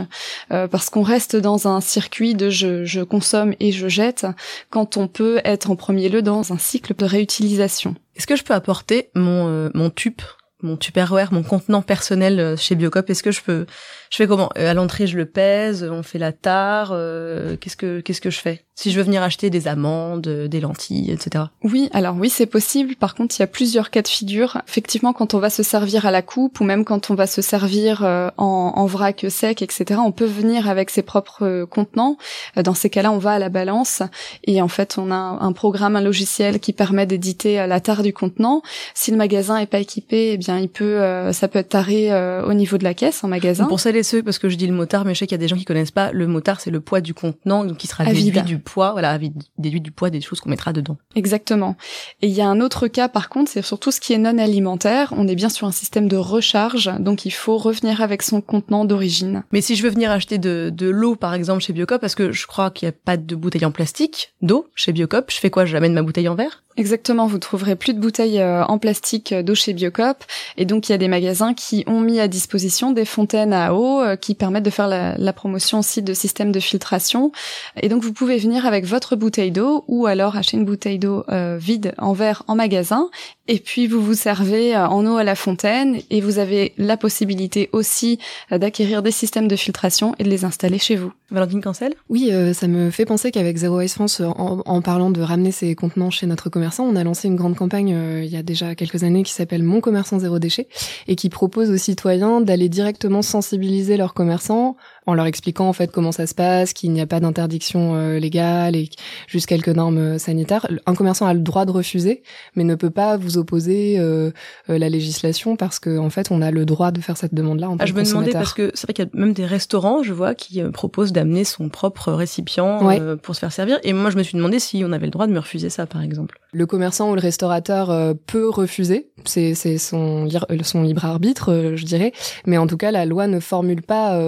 euh, 0.51 0.67
parce 0.67 0.89
qu'on 0.89 1.03
reste 1.03 1.35
dans 1.35 1.67
un 1.67 1.81
circuit 1.81 2.33
de 2.33 2.49
je, 2.49 2.85
je, 2.85 3.01
consomme 3.01 3.53
et 3.59 3.71
je 3.71 3.87
jette, 3.87 4.25
quand 4.69 4.97
on 4.97 5.07
peut 5.07 5.41
être 5.43 5.71
en 5.71 5.75
premier 5.75 6.09
lieu 6.09 6.21
dans 6.21 6.53
un 6.53 6.57
cycle 6.57 6.95
de 6.95 7.05
réutilisation. 7.05 7.95
Est-ce 8.15 8.27
que 8.27 8.35
je 8.35 8.43
peux 8.43 8.53
apporter 8.53 9.09
mon, 9.15 9.47
euh, 9.47 9.69
mon 9.73 9.89
tube 9.89 10.21
mon 10.61 10.77
Tupperware, 10.77 11.33
mon 11.33 11.43
contenant 11.43 11.81
personnel 11.81 12.57
chez 12.57 12.75
Biocop, 12.75 13.09
est-ce 13.09 13.23
que 13.23 13.31
je 13.31 13.41
peux, 13.41 13.65
je 14.09 14.17
fais 14.17 14.27
comment? 14.27 14.49
À 14.55 14.73
l'entrée, 14.73 15.05
je 15.05 15.17
le 15.17 15.25
pèse, 15.25 15.87
on 15.89 16.01
fait 16.01 16.17
la 16.17 16.31
tare. 16.31 16.89
Euh, 16.93 17.55
qu'est-ce 17.57 17.77
que, 17.77 17.99
qu'est-ce 17.99 18.21
que 18.21 18.31
je 18.31 18.39
fais? 18.39 18.65
Si 18.73 18.91
je 18.91 18.97
veux 18.97 19.03
venir 19.03 19.21
acheter 19.21 19.49
des 19.49 19.67
amandes, 19.67 20.21
des 20.21 20.59
lentilles, 20.61 21.11
etc. 21.11 21.45
Oui, 21.63 21.89
alors 21.91 22.15
oui, 22.15 22.29
c'est 22.29 22.45
possible. 22.45 22.95
Par 22.95 23.13
contre, 23.13 23.35
il 23.37 23.41
y 23.41 23.43
a 23.43 23.47
plusieurs 23.47 23.89
cas 23.89 24.01
de 24.01 24.07
figure. 24.07 24.61
Effectivement, 24.67 25.13
quand 25.13 25.33
on 25.33 25.39
va 25.39 25.49
se 25.49 25.63
servir 25.63 26.05
à 26.05 26.11
la 26.11 26.21
coupe 26.21 26.59
ou 26.59 26.63
même 26.63 26.85
quand 26.85 27.11
on 27.11 27.15
va 27.15 27.27
se 27.27 27.41
servir 27.41 28.03
euh, 28.03 28.29
en, 28.37 28.85
vrac 28.85 29.25
sec, 29.29 29.61
etc., 29.61 29.99
on 30.03 30.13
peut 30.13 30.25
venir 30.25 30.69
avec 30.69 30.89
ses 30.89 31.01
propres 31.01 31.45
euh, 31.45 31.65
contenants. 31.65 32.17
Dans 32.55 32.73
ces 32.73 32.89
cas-là, 32.89 33.11
on 33.11 33.17
va 33.17 33.31
à 33.31 33.39
la 33.39 33.49
balance 33.49 34.01
et 34.45 34.61
en 34.61 34.69
fait, 34.69 34.97
on 34.97 35.11
a 35.11 35.15
un, 35.15 35.41
un 35.41 35.51
programme, 35.51 35.97
un 35.97 36.01
logiciel 36.01 36.59
qui 36.59 36.73
permet 36.73 37.05
d'éditer 37.05 37.67
la 37.67 37.79
tare 37.81 38.01
du 38.01 38.13
contenant. 38.13 38.61
Si 38.93 39.11
le 39.11 39.17
magasin 39.17 39.57
est 39.57 39.67
pas 39.67 39.79
équipé, 39.79 40.31
eh 40.33 40.37
bien 40.37 40.48
il 40.57 40.69
peut, 40.69 41.01
euh, 41.01 41.33
ça 41.33 41.47
peut 41.47 41.59
être 41.59 41.69
taré 41.69 42.11
euh, 42.11 42.45
au 42.45 42.53
niveau 42.53 42.77
de 42.77 42.83
la 42.83 42.93
caisse 42.93 43.23
en 43.23 43.27
magasin. 43.27 43.65
Pour 43.65 43.79
celles 43.79 43.95
et 43.95 44.03
ceux, 44.03 44.23
parce 44.23 44.39
que 44.39 44.49
je 44.49 44.55
dis 44.55 44.67
le 44.67 44.73
motard, 44.73 45.05
mais 45.05 45.13
je 45.13 45.19
sais 45.19 45.27
qu'il 45.27 45.35
y 45.35 45.39
a 45.39 45.43
des 45.43 45.47
gens 45.47 45.57
qui 45.57 45.65
connaissent 45.65 45.91
pas. 45.91 46.11
Le 46.11 46.27
motard, 46.27 46.61
c'est 46.61 46.71
le 46.71 46.79
poids 46.79 47.01
du 47.01 47.13
contenant, 47.13 47.63
donc 47.63 47.77
qui 47.77 47.87
sera 47.87 48.05
déduit 48.05 48.41
du 48.41 48.59
poids, 48.59 48.91
voilà, 48.91 49.17
déduit 49.57 49.81
du 49.81 49.91
poids 49.91 50.09
des 50.09 50.21
choses 50.21 50.39
qu'on 50.39 50.49
mettra 50.49 50.73
dedans. 50.73 50.97
Exactement. 51.15 51.75
Et 52.21 52.27
il 52.27 52.33
y 52.33 52.41
a 52.41 52.47
un 52.47 52.61
autre 52.61 52.87
cas, 52.87 53.09
par 53.09 53.29
contre, 53.29 53.51
c'est 53.51 53.61
surtout 53.61 53.91
ce 53.91 53.99
qui 53.99 54.13
est 54.13 54.17
non 54.17 54.37
alimentaire. 54.37 55.13
On 55.15 55.27
est 55.27 55.35
bien 55.35 55.49
sur 55.49 55.67
un 55.67 55.71
système 55.71 56.07
de 56.07 56.17
recharge, 56.17 56.91
donc 56.99 57.25
il 57.25 57.31
faut 57.31 57.57
revenir 57.57 58.01
avec 58.01 58.21
son 58.23 58.41
contenant 58.41 58.85
d'origine. 58.85 59.43
Mais 59.51 59.61
si 59.61 59.75
je 59.75 59.83
veux 59.83 59.89
venir 59.89 60.11
acheter 60.11 60.37
de, 60.37 60.71
de 60.73 60.89
l'eau, 60.89 61.15
par 61.15 61.33
exemple, 61.33 61.61
chez 61.61 61.73
Biocop, 61.73 62.01
parce 62.01 62.15
que 62.15 62.31
je 62.31 62.47
crois 62.47 62.71
qu'il 62.71 62.87
n'y 62.87 62.93
a 62.93 62.97
pas 63.03 63.17
de 63.17 63.35
bouteille 63.35 63.65
en 63.65 63.71
plastique 63.71 64.33
d'eau 64.41 64.67
chez 64.75 64.91
Biocop, 64.91 65.31
je 65.31 65.37
fais 65.37 65.49
quoi? 65.49 65.65
Je 65.65 65.73
l'amène 65.73 65.93
ma 65.93 66.01
bouteille 66.01 66.27
en 66.27 66.35
verre? 66.35 66.63
Exactement, 66.79 67.27
vous 67.27 67.39
trouverez 67.39 67.75
plus 67.75 67.93
de 67.93 67.99
bouteilles 67.99 68.39
euh, 68.39 68.63
en 68.63 68.77
plastique 68.77 69.33
d'eau 69.33 69.53
chez 69.53 69.73
Biocop. 69.73 70.23
Et 70.55 70.63
donc 70.63 70.87
il 70.87 70.93
y 70.93 70.95
a 70.95 70.97
des 70.97 71.09
magasins 71.09 71.53
qui 71.53 71.83
ont 71.87 71.99
mis 71.99 72.21
à 72.21 72.29
disposition 72.29 72.93
des 72.93 73.03
fontaines 73.03 73.51
à 73.51 73.73
eau 73.73 74.01
euh, 74.01 74.15
qui 74.15 74.33
permettent 74.33 74.63
de 74.63 74.69
faire 74.69 74.87
la, 74.87 75.17
la, 75.17 75.33
promotion 75.33 75.79
aussi 75.79 76.01
de 76.01 76.13
systèmes 76.13 76.53
de 76.53 76.59
filtration. 76.61 77.33
Et 77.81 77.89
donc 77.89 78.01
vous 78.01 78.13
pouvez 78.13 78.37
venir 78.37 78.65
avec 78.65 78.85
votre 78.85 79.17
bouteille 79.17 79.51
d'eau 79.51 79.83
ou 79.89 80.05
alors 80.05 80.37
acheter 80.37 80.55
une 80.55 80.63
bouteille 80.63 80.99
d'eau 80.99 81.25
euh, 81.27 81.57
vide 81.59 81.93
en 81.97 82.13
verre 82.13 82.43
en 82.47 82.55
magasin. 82.55 83.09
Et 83.49 83.59
puis 83.59 83.85
vous 83.85 84.01
vous 84.01 84.13
servez 84.13 84.77
en 84.77 85.05
eau 85.05 85.17
à 85.17 85.25
la 85.25 85.35
fontaine 85.35 85.97
et 86.09 86.21
vous 86.21 86.37
avez 86.37 86.73
la 86.77 86.95
possibilité 86.95 87.67
aussi 87.73 88.19
d'acquérir 88.51 89.01
des 89.01 89.11
systèmes 89.11 89.47
de 89.47 89.55
filtration 89.55 90.13
et 90.19 90.23
de 90.23 90.29
les 90.29 90.45
installer 90.45 90.77
chez 90.77 90.95
vous. 90.95 91.11
Valentine 91.31 91.59
Cancel? 91.59 91.95
Oui, 92.09 92.31
ça 92.53 92.67
me 92.67 92.91
fait 92.91 93.05
penser 93.05 93.31
qu'avec 93.31 93.57
Zero 93.57 93.77
Waste 93.77 93.95
France, 93.95 94.21
en, 94.21 94.61
en, 94.63 94.81
parlant 94.83 95.09
de 95.09 95.21
ramener 95.21 95.51
ses 95.51 95.73
contenants 95.73 96.11
chez 96.11 96.27
notre 96.27 96.49
commerce 96.49 96.68
on 96.77 96.95
a 96.95 97.03
lancé 97.03 97.27
une 97.27 97.35
grande 97.35 97.55
campagne 97.55 97.93
euh, 97.93 98.23
il 98.23 98.29
y 98.29 98.37
a 98.37 98.43
déjà 98.43 98.75
quelques 98.75 99.03
années 99.03 99.23
qui 99.23 99.33
s'appelle 99.33 99.63
Mon 99.63 99.81
commerçant 99.81 100.19
zéro 100.19 100.37
déchet 100.39 100.67
et 101.07 101.15
qui 101.15 101.29
propose 101.29 101.71
aux 101.71 101.77
citoyens 101.77 102.41
d'aller 102.41 102.69
directement 102.69 103.21
sensibiliser 103.21 103.97
leurs 103.97 104.13
commerçants 104.13 104.75
en 105.09 105.15
leur 105.15 105.25
expliquant 105.25 105.67
en 105.67 105.73
fait 105.73 105.91
comment 105.91 106.11
ça 106.11 106.27
se 106.27 106.35
passe, 106.35 106.73
qu'il 106.73 106.91
n'y 106.91 107.01
a 107.01 107.07
pas 107.07 107.19
d'interdiction 107.19 107.95
euh, 107.95 108.19
légale 108.19 108.75
et 108.75 108.89
juste 109.27 109.47
quelques 109.47 109.69
normes 109.69 109.97
euh, 109.97 110.17
sanitaires. 110.19 110.67
Un 110.85 110.93
commerçant 110.93 111.25
a 111.25 111.33
le 111.33 111.39
droit 111.39 111.65
de 111.65 111.71
refuser, 111.71 112.21
mais 112.55 112.63
ne 112.63 112.75
peut 112.75 112.91
pas 112.91 113.17
vous 113.17 113.37
opposer 113.37 113.95
euh, 113.97 114.31
la 114.67 114.87
législation 114.87 115.55
parce 115.55 115.79
que 115.79 115.97
en 115.97 116.11
fait 116.11 116.27
on 116.29 116.41
a 116.41 116.51
le 116.51 116.65
droit 116.65 116.91
de 116.91 117.01
faire 117.01 117.17
cette 117.17 117.33
demande-là. 117.33 117.69
Ah, 117.79 117.85
je 117.87 117.93
me 117.93 118.03
demandais 118.03 118.31
parce 118.31 118.53
que 118.53 118.71
c'est 118.75 118.85
vrai 118.85 118.93
qu'il 118.93 119.05
y 119.05 119.07
a 119.07 119.19
même 119.19 119.33
des 119.33 119.45
restaurants, 119.45 120.03
je 120.03 120.13
vois, 120.13 120.35
qui 120.35 120.61
proposent 120.71 121.11
d'amener 121.11 121.43
son 121.43 121.69
propre 121.69 122.11
récipient 122.11 122.79
pour 123.23 123.33
se 123.33 123.39
faire 123.39 123.51
servir. 123.51 123.79
Et 123.83 123.93
moi 123.93 124.11
je 124.11 124.17
me 124.17 124.23
suis 124.23 124.37
demandé 124.37 124.59
si 124.59 124.83
on 124.85 124.91
avait 124.91 125.07
le 125.07 125.11
droit 125.11 125.25
de 125.25 125.33
me 125.33 125.39
refuser 125.39 125.69
ça, 125.69 125.87
par 125.87 126.03
exemple. 126.03 126.39
Le 126.51 126.65
commerçant 126.65 127.11
ou 127.11 127.15
le 127.15 127.21
restaurateur 127.21 128.15
peut 128.27 128.49
refuser, 128.49 129.09
c'est 129.25 129.55
son, 129.77 130.27
son 130.63 130.83
libre 130.83 131.05
arbitre, 131.05 131.73
je 131.75 131.85
dirais. 131.85 132.11
Mais 132.45 132.57
en 132.57 132.67
tout 132.67 132.77
cas, 132.77 132.91
la 132.91 133.05
loi 133.05 133.27
ne 133.27 133.39
formule 133.39 133.81
pas 133.81 134.19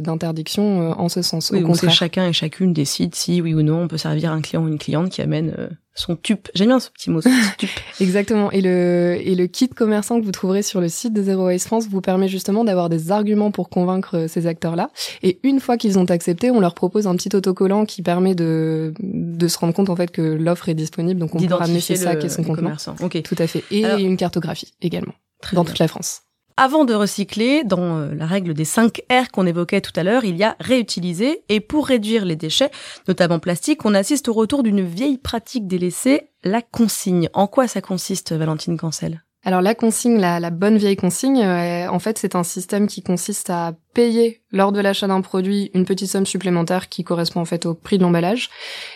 d'interdiction 0.00 0.29
interdiction 0.30 0.90
euh, 0.90 0.94
en 0.94 1.08
ce 1.08 1.22
sens. 1.22 1.50
Oui, 1.50 1.62
au 1.62 1.74
chacun 1.88 2.28
et 2.28 2.32
chacune 2.32 2.72
décide 2.72 3.14
si 3.14 3.40
oui 3.42 3.54
ou 3.54 3.62
non 3.62 3.82
on 3.82 3.88
peut 3.88 3.98
servir 3.98 4.32
un 4.32 4.40
client 4.40 4.62
ou 4.62 4.68
une 4.68 4.78
cliente 4.78 5.10
qui 5.10 5.22
amène 5.22 5.54
euh, 5.58 5.68
son 5.94 6.16
tup. 6.16 6.48
J'aime 6.54 6.68
bien 6.68 6.78
ce 6.78 6.90
petit 6.90 7.10
mot, 7.10 7.20
son 7.20 7.30
tup. 7.58 7.68
Exactement. 8.00 8.50
Et 8.52 8.60
le, 8.60 9.18
et 9.20 9.34
le 9.34 9.46
kit 9.46 9.68
commerçant 9.68 10.20
que 10.20 10.24
vous 10.24 10.32
trouverez 10.32 10.62
sur 10.62 10.80
le 10.80 10.88
site 10.88 11.12
de 11.12 11.22
Zero 11.22 11.46
Waste 11.46 11.66
France 11.66 11.88
vous 11.88 12.00
permet 12.00 12.28
justement 12.28 12.64
d'avoir 12.64 12.88
des 12.88 13.10
arguments 13.10 13.50
pour 13.50 13.68
convaincre 13.68 14.16
euh, 14.16 14.28
ces 14.28 14.46
acteurs-là. 14.46 14.90
Et 15.22 15.40
une 15.42 15.60
fois 15.60 15.76
qu'ils 15.76 15.98
ont 15.98 16.04
accepté, 16.04 16.50
on 16.50 16.60
leur 16.60 16.74
propose 16.74 17.06
un 17.06 17.16
petit 17.16 17.34
autocollant 17.34 17.84
qui 17.84 18.02
permet 18.02 18.34
de, 18.34 18.94
de 19.00 19.48
se 19.48 19.58
rendre 19.58 19.74
compte 19.74 19.90
en 19.90 19.96
fait 19.96 20.10
que 20.10 20.22
l'offre 20.22 20.68
est 20.68 20.74
disponible. 20.74 21.18
Donc 21.18 21.34
on 21.34 21.38
peut 21.38 21.54
ramener 21.54 21.80
ses 21.80 21.96
sacs 21.96 22.24
et 22.24 22.28
son 22.28 22.44
contenant. 22.44 22.76
Ok. 23.00 23.22
Tout 23.22 23.36
à 23.38 23.46
fait. 23.46 23.64
Et 23.70 23.82
une 23.82 24.16
cartographie 24.16 24.72
également. 24.80 25.14
Dans 25.52 25.64
toute 25.64 25.78
la 25.78 25.88
France. 25.88 26.22
Avant 26.62 26.84
de 26.84 26.92
recycler, 26.92 27.64
dans 27.64 27.96
euh, 27.96 28.14
la 28.14 28.26
règle 28.26 28.52
des 28.52 28.66
5 28.66 29.00
R 29.10 29.30
qu'on 29.32 29.46
évoquait 29.46 29.80
tout 29.80 29.94
à 29.96 30.02
l'heure, 30.02 30.26
il 30.26 30.36
y 30.36 30.44
a 30.44 30.56
réutiliser. 30.60 31.40
Et 31.48 31.58
pour 31.58 31.86
réduire 31.86 32.26
les 32.26 32.36
déchets, 32.36 32.70
notamment 33.08 33.38
plastiques, 33.38 33.86
on 33.86 33.94
assiste 33.94 34.28
au 34.28 34.34
retour 34.34 34.62
d'une 34.62 34.82
vieille 34.82 35.16
pratique 35.16 35.66
délaissée, 35.66 36.28
la 36.44 36.60
consigne. 36.60 37.30
En 37.32 37.46
quoi 37.46 37.66
ça 37.66 37.80
consiste, 37.80 38.32
Valentine 38.32 38.76
Cancel? 38.76 39.22
Alors 39.42 39.62
la 39.62 39.74
consigne, 39.74 40.18
la, 40.18 40.50
bonne 40.50 40.76
vieille 40.76 40.96
consigne, 40.96 41.42
euh, 41.42 41.88
en 41.88 41.98
fait 41.98 42.18
c'est 42.18 42.34
un 42.34 42.42
système 42.42 42.86
qui 42.86 43.02
consiste 43.02 43.48
à 43.48 43.72
payer 43.94 44.42
lors 44.52 44.70
de 44.70 44.80
l'achat 44.80 45.06
d'un 45.06 45.22
produit 45.22 45.70
une 45.72 45.86
petite 45.86 46.10
somme 46.10 46.26
supplémentaire 46.26 46.90
qui 46.90 47.04
correspond 47.04 47.40
en 47.40 47.46
fait 47.46 47.64
au 47.64 47.72
prix 47.72 47.96
de 47.96 48.02
l'emballage, 48.02 48.50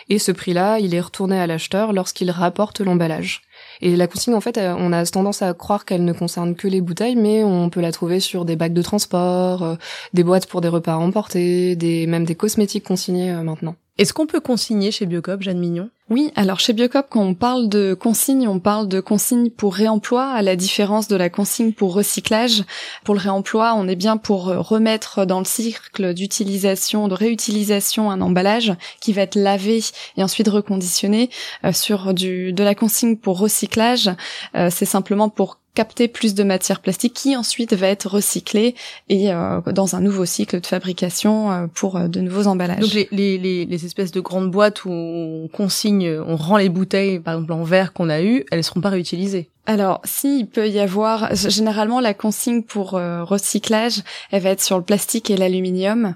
et 0.07 0.19
ce 0.19 0.31
prix-là, 0.31 0.77
il 0.77 0.93
est 0.93 1.01
retourné 1.01 1.39
à 1.41 1.47
l'acheteur 1.47 1.93
lorsqu'il 1.93 2.29
rapporte 2.29 2.79
l'emballage. 2.79 3.41
Et 3.81 3.95
la 3.95 4.07
consigne, 4.07 4.35
en 4.35 4.41
fait, 4.41 4.57
euh, 4.57 4.75
on 4.77 4.91
a 4.93 5.05
tendance 5.05 5.41
à 5.41 5.53
croire 5.53 5.85
qu'elle 5.85 6.05
ne 6.05 6.13
concerne 6.13 6.55
que 6.55 6.67
les 6.67 6.81
bouteilles, 6.81 7.15
mais 7.15 7.43
on 7.43 7.69
peut 7.69 7.81
la 7.81 7.91
trouver 7.91 8.19
sur 8.19 8.45
des 8.45 8.55
bacs 8.55 8.73
de 8.73 8.81
transport, 8.81 9.63
euh, 9.63 9.75
des 10.13 10.23
boîtes 10.23 10.47
pour 10.47 10.61
des 10.61 10.67
repas 10.67 10.95
emportés, 10.95 11.75
des, 11.75 12.07
même 12.07 12.25
des 12.25 12.35
cosmétiques 12.35 12.83
consignés 12.83 13.31
euh, 13.31 13.43
maintenant. 13.43 13.75
Est-ce 13.97 14.13
qu'on 14.13 14.27
peut 14.27 14.41
consigner 14.41 14.91
chez 14.91 15.05
Biocop, 15.05 15.41
Jeanne 15.41 15.59
Mignon? 15.59 15.89
Oui, 16.11 16.31
alors 16.35 16.59
chez 16.59 16.73
Biocop, 16.73 17.07
quand 17.09 17.23
on 17.23 17.33
parle 17.33 17.67
de 17.67 17.95
consigne, 17.95 18.47
on 18.47 18.59
parle 18.59 18.87
de 18.87 18.99
consigne 18.99 19.49
pour 19.49 19.73
réemploi, 19.73 20.27
à 20.27 20.43
la 20.43 20.55
différence 20.55 21.07
de 21.07 21.15
la 21.15 21.31
consigne 21.31 21.71
pour 21.71 21.95
recyclage. 21.95 22.63
Pour 23.03 23.15
le 23.15 23.21
réemploi, 23.21 23.73
on 23.75 23.87
est 23.87 23.95
bien 23.95 24.17
pour 24.17 24.43
remettre 24.45 25.25
dans 25.25 25.39
le 25.39 25.45
cycle 25.45 26.13
d'utilisation, 26.13 27.07
de 27.07 27.15
réutilisation 27.15 28.11
un 28.11 28.21
emballage 28.21 28.73
qui 29.01 29.13
va 29.13 29.23
être 29.23 29.33
lavé 29.33 29.83
et 30.15 30.23
ensuite 30.23 30.47
reconditionné. 30.47 31.31
sur 31.73 32.13
du 32.13 32.53
de 32.53 32.63
la 32.63 32.75
consigne 32.75 33.17
pour 33.17 33.39
recyclage, 33.39 34.11
euh, 34.55 34.69
c'est 34.69 34.85
simplement 34.85 35.29
pour 35.29 35.57
capter 35.75 36.07
plus 36.07 36.33
de 36.33 36.43
matière 36.43 36.79
plastique 36.79 37.13
qui 37.13 37.35
ensuite 37.35 37.73
va 37.73 37.87
être 37.87 38.07
recyclée 38.07 38.73
et 39.09 39.31
euh, 39.31 39.59
dans 39.73 39.95
un 39.95 40.01
nouveau 40.01 40.25
cycle 40.25 40.61
de 40.61 40.65
fabrication 40.65 41.51
euh, 41.51 41.67
pour 41.67 41.97
euh, 41.97 42.07
de 42.07 42.21
nouveaux 42.21 42.47
emballages. 42.47 42.79
Donc 42.79 42.93
les, 42.93 43.37
les, 43.37 43.65
les, 43.65 43.85
espèces 43.85 44.11
de 44.11 44.21
grandes 44.21 44.49
boîtes 44.49 44.85
où 44.85 44.91
on 44.91 45.49
consigne, 45.51 45.94
on 46.03 46.35
rend 46.35 46.57
les 46.57 46.69
bouteilles 46.69 47.19
par 47.19 47.35
exemple 47.35 47.53
en 47.53 47.63
verre 47.63 47.93
qu'on 47.93 48.09
a 48.09 48.21
eu, 48.21 48.45
elles 48.51 48.63
seront 48.63 48.81
pas 48.81 48.89
réutilisées. 48.89 49.49
Alors, 49.65 50.01
si 50.03 50.39
il 50.39 50.47
peut 50.47 50.69
y 50.69 50.79
avoir, 50.79 51.35
généralement 51.35 51.99
la 51.99 52.13
consigne 52.13 52.61
pour 52.61 52.91
recyclage, 52.91 54.03
elle 54.31 54.43
va 54.43 54.51
être 54.51 54.61
sur 54.61 54.77
le 54.77 54.83
plastique 54.83 55.31
et 55.31 55.37
l'aluminium 55.37 56.15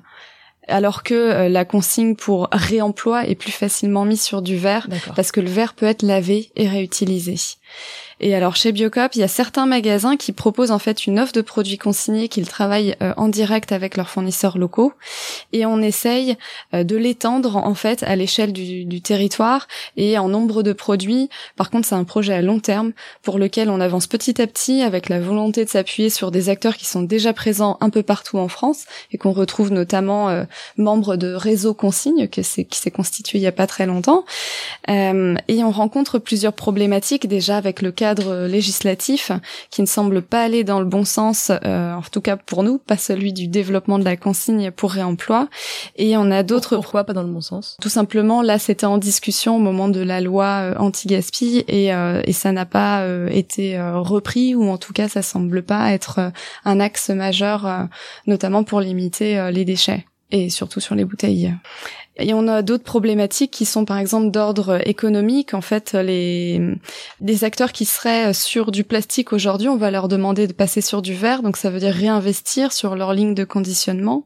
alors 0.67 1.03
que 1.03 1.47
la 1.47 1.65
consigne 1.65 2.15
pour 2.15 2.47
réemploi 2.51 3.27
est 3.27 3.35
plus 3.35 3.51
facilement 3.51 4.05
mise 4.05 4.21
sur 4.21 4.41
du 4.41 4.55
verre 4.55 4.87
parce 5.15 5.31
que 5.31 5.41
le 5.41 5.49
verre 5.49 5.73
peut 5.73 5.87
être 5.87 6.03
lavé 6.03 6.51
et 6.55 6.67
réutilisé. 6.67 7.35
Et 8.21 8.35
alors 8.35 8.55
chez 8.55 8.71
Biocop, 8.71 9.15
il 9.15 9.19
y 9.19 9.23
a 9.23 9.29
certains 9.29 9.65
magasins 9.65 10.17
qui 10.17 10.33
proposent 10.33 10.71
en 10.71 10.79
fait 10.79 11.07
une 11.07 11.19
offre 11.19 11.31
de 11.31 11.41
produits 11.41 11.77
consignés 11.77 12.27
qu'ils 12.27 12.47
travaillent 12.47 12.95
euh, 13.01 13.13
en 13.15 13.29
direct 13.29 13.71
avec 13.71 13.95
leurs 13.95 14.09
fournisseurs 14.09 14.57
locaux 14.57 14.93
et 15.53 15.65
on 15.65 15.81
essaye 15.81 16.35
euh, 16.73 16.83
de 16.83 16.97
l'étendre 16.97 17.55
en 17.55 17.73
fait 17.75 18.03
à 18.03 18.15
l'échelle 18.17 18.51
du, 18.51 18.83
du, 18.83 19.01
territoire 19.01 19.67
et 19.95 20.17
en 20.17 20.27
nombre 20.27 20.63
de 20.63 20.73
produits. 20.73 21.29
Par 21.55 21.69
contre, 21.69 21.87
c'est 21.87 21.95
un 21.95 22.03
projet 22.03 22.33
à 22.33 22.41
long 22.41 22.59
terme 22.59 22.91
pour 23.21 23.39
lequel 23.39 23.69
on 23.69 23.79
avance 23.79 24.07
petit 24.07 24.41
à 24.41 24.47
petit 24.47 24.81
avec 24.81 25.07
la 25.07 25.21
volonté 25.21 25.63
de 25.63 25.69
s'appuyer 25.69 26.09
sur 26.09 26.31
des 26.31 26.49
acteurs 26.49 26.75
qui 26.75 26.85
sont 26.85 27.03
déjà 27.03 27.31
présents 27.31 27.77
un 27.79 27.89
peu 27.89 28.03
partout 28.03 28.37
en 28.37 28.49
France 28.49 28.83
et 29.13 29.17
qu'on 29.17 29.31
retrouve 29.31 29.71
notamment 29.71 30.29
euh, 30.29 30.43
membres 30.77 31.15
de 31.15 31.33
Réseau 31.33 31.73
Consigne 31.73 32.27
qui 32.27 32.43
s'est 32.43 32.91
constitué 32.91 33.37
il 33.37 33.41
y 33.41 33.47
a 33.47 33.53
pas 33.53 33.67
très 33.67 33.85
longtemps. 33.85 34.25
Euh, 34.89 35.35
et 35.47 35.63
on 35.63 35.71
rencontre 35.71 36.19
plusieurs 36.19 36.53
problématiques 36.53 37.27
déjà 37.27 37.57
avec 37.57 37.81
le 37.81 37.91
cadre 37.91 38.47
législatif 38.47 39.31
qui 39.69 39.81
ne 39.81 39.87
semble 39.87 40.21
pas 40.21 40.43
aller 40.43 40.63
dans 40.63 40.79
le 40.79 40.85
bon 40.85 41.05
sens, 41.05 41.51
euh, 41.65 41.93
en 41.93 42.01
tout 42.01 42.21
cas 42.21 42.37
pour 42.37 42.63
nous, 42.63 42.77
pas 42.79 42.97
celui 42.97 43.33
du 43.33 43.47
développement 43.47 43.99
de 43.99 44.03
la 44.03 44.17
consigne 44.17 44.71
pour 44.71 44.91
réemploi. 44.91 45.47
Et 45.95 46.17
on 46.17 46.31
a 46.31 46.43
d'autres. 46.43 46.75
Pourquoi 46.75 47.03
pas 47.03 47.13
dans 47.13 47.23
le 47.23 47.31
bon 47.31 47.41
sens? 47.41 47.77
Tout 47.81 47.89
simplement, 47.89 48.41
là, 48.41 48.59
c'était 48.59 48.85
en 48.85 48.97
discussion 48.97 49.57
au 49.57 49.59
moment 49.59 49.89
de 49.89 50.01
la 50.01 50.21
loi 50.21 50.45
euh, 50.45 50.75
anti-gaspi 50.77 51.63
et, 51.67 51.93
euh, 51.93 52.21
et 52.25 52.33
ça 52.33 52.51
n'a 52.51 52.65
pas 52.65 53.05
été 53.31 53.79
repris 53.79 54.55
ou 54.55 54.69
en 54.69 54.77
tout 54.77 54.93
cas, 54.93 55.07
ça 55.07 55.21
semble 55.21 55.63
pas 55.63 55.91
être 55.91 56.31
un 56.65 56.79
axe 56.79 57.09
majeur, 57.09 57.87
notamment 58.27 58.63
pour 58.63 58.81
limiter 58.81 59.49
les 59.51 59.65
déchets 59.65 60.05
et 60.31 60.49
surtout 60.49 60.79
sur 60.79 60.95
les 60.95 61.05
bouteilles. 61.05 61.53
Et 62.19 62.33
on 62.33 62.47
a 62.47 62.61
d'autres 62.61 62.83
problématiques 62.83 63.51
qui 63.51 63.65
sont 63.65 63.85
par 63.85 63.97
exemple 63.97 64.31
d'ordre 64.31 64.87
économique. 64.87 65.53
En 65.53 65.61
fait, 65.61 65.93
les 65.93 66.61
des 67.21 67.43
acteurs 67.43 67.71
qui 67.71 67.85
seraient 67.85 68.33
sur 68.33 68.71
du 68.71 68.83
plastique 68.83 69.33
aujourd'hui, 69.33 69.67
on 69.67 69.77
va 69.77 69.91
leur 69.91 70.07
demander 70.07 70.47
de 70.47 70.53
passer 70.53 70.81
sur 70.81 71.01
du 71.01 71.13
verre, 71.13 71.41
donc 71.41 71.57
ça 71.57 71.69
veut 71.69 71.79
dire 71.79 71.93
réinvestir 71.93 72.71
sur 72.71 72.95
leur 72.95 73.13
ligne 73.13 73.33
de 73.33 73.43
conditionnement. 73.43 74.25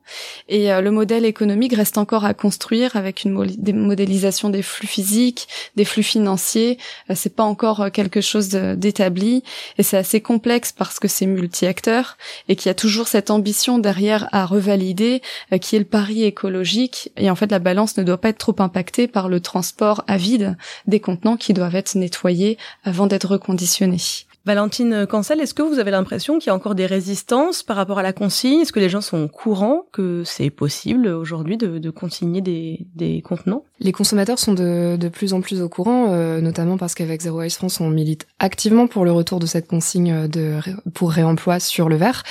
Et 0.49 0.71
euh, 0.71 0.81
le 0.81 0.91
modèle 0.91 1.25
économique 1.25 1.75
reste 1.75 1.97
encore 1.97 2.25
à 2.25 2.33
construire 2.33 2.95
avec 2.95 3.23
une 3.23 3.33
modélisation 3.33 4.49
des 4.49 4.61
flux 4.61 4.87
physiques, 4.87 5.47
des 5.75 5.85
flux 5.85 6.03
financiers. 6.03 6.77
Euh, 7.09 7.13
c'est 7.15 7.35
pas 7.35 7.43
encore 7.43 7.81
euh, 7.81 7.89
quelque 7.89 8.21
chose 8.21 8.49
d'établi 8.49 9.43
et 9.77 9.83
c'est 9.83 9.97
assez 9.97 10.21
complexe 10.21 10.71
parce 10.71 10.99
que 10.99 11.07
c'est 11.07 11.25
multi-acteurs 11.25 12.17
et 12.47 12.55
qu'il 12.55 12.69
y 12.69 12.71
a 12.71 12.75
toujours 12.75 13.07
cette 13.07 13.29
ambition 13.29 13.77
derrière 13.77 14.27
à 14.31 14.45
revalider 14.45 15.21
qui 15.61 15.75
est 15.75 15.79
le 15.79 15.85
pari 15.85 16.23
écologique. 16.23 17.11
Et 17.17 17.29
en 17.29 17.35
fait, 17.35 17.51
la 17.51 17.59
balance 17.59 17.82
ne 17.97 18.03
doit 18.03 18.19
pas 18.19 18.29
être 18.29 18.37
trop 18.37 18.55
impactée 18.59 19.07
par 19.07 19.29
le 19.29 19.39
transport 19.39 20.03
à 20.07 20.17
vide 20.17 20.57
des 20.87 20.99
contenants 20.99 21.37
qui 21.37 21.53
doivent 21.53 21.75
être 21.75 21.95
nettoyés 21.95 22.57
avant 22.83 23.07
d'être 23.07 23.27
reconditionnés. 23.27 24.25
Valentine 24.45 25.07
Cancel, 25.07 25.39
est-ce 25.39 25.53
que 25.53 25.61
vous 25.61 25.79
avez 25.79 25.91
l'impression 25.91 26.37
qu'il 26.37 26.47
y 26.47 26.49
a 26.49 26.55
encore 26.55 26.75
des 26.75 26.85
résistances 26.85 27.63
par 27.63 27.77
rapport 27.77 27.99
à 27.99 28.03
la 28.03 28.11
consigne? 28.11 28.59
Est-ce 28.59 28.73
que 28.73 28.81
les 28.81 28.89
gens 28.89 28.99
sont 28.99 29.23
au 29.23 29.27
courant 29.29 29.85
que 29.93 30.23
c'est 30.25 30.49
possible 30.49 31.07
aujourd'hui 31.07 31.55
de, 31.57 31.89
consigner 31.89 32.41
des, 32.41 33.21
contenants? 33.23 33.63
Les 33.83 33.91
consommateurs 33.91 34.39
sont 34.39 34.53
de, 34.53 35.09
plus 35.09 35.33
en 35.33 35.41
plus 35.41 35.61
au 35.61 35.67
courant, 35.67 36.07
euh, 36.09 36.39
notamment 36.39 36.77
parce 36.77 36.95
qu'avec 36.95 37.21
Zero 37.21 37.39
Waste 37.39 37.57
France, 37.57 37.81
on 37.81 37.89
milite 37.89 38.27
activement 38.39 38.87
pour 38.87 39.03
le 39.03 39.11
retour 39.11 39.41
de 39.41 39.45
cette 39.45 39.67
consigne 39.67 40.29
de, 40.29 40.57
pour 40.93 41.11
réemploi 41.11 41.59
sur 41.59 41.89
le 41.89 41.97
verre. 41.97 42.23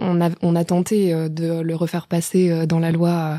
On 0.00 0.22
a, 0.22 0.30
on 0.40 0.56
a 0.56 0.64
tenté 0.64 1.12
euh, 1.12 1.28
de 1.28 1.60
le 1.60 1.74
refaire 1.74 2.06
passer 2.06 2.50
euh, 2.50 2.64
dans 2.64 2.78
la 2.78 2.90
loi 2.90 3.38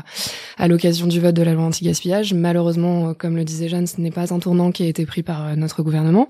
à 0.58 0.68
l'occasion 0.68 1.08
du 1.08 1.18
vote 1.18 1.34
de 1.34 1.42
la 1.42 1.54
loi 1.54 1.64
anti-gaspillage. 1.64 2.34
Malheureusement, 2.34 3.14
comme 3.14 3.36
le 3.36 3.44
disait 3.44 3.68
Jeanne, 3.68 3.88
ce 3.88 4.00
n'est 4.00 4.12
pas 4.12 4.32
un 4.32 4.38
tournant 4.38 4.70
qui 4.70 4.84
a 4.84 4.86
été 4.86 5.04
pris 5.04 5.24
par 5.24 5.56
notre 5.56 5.82
gouvernement. 5.82 6.28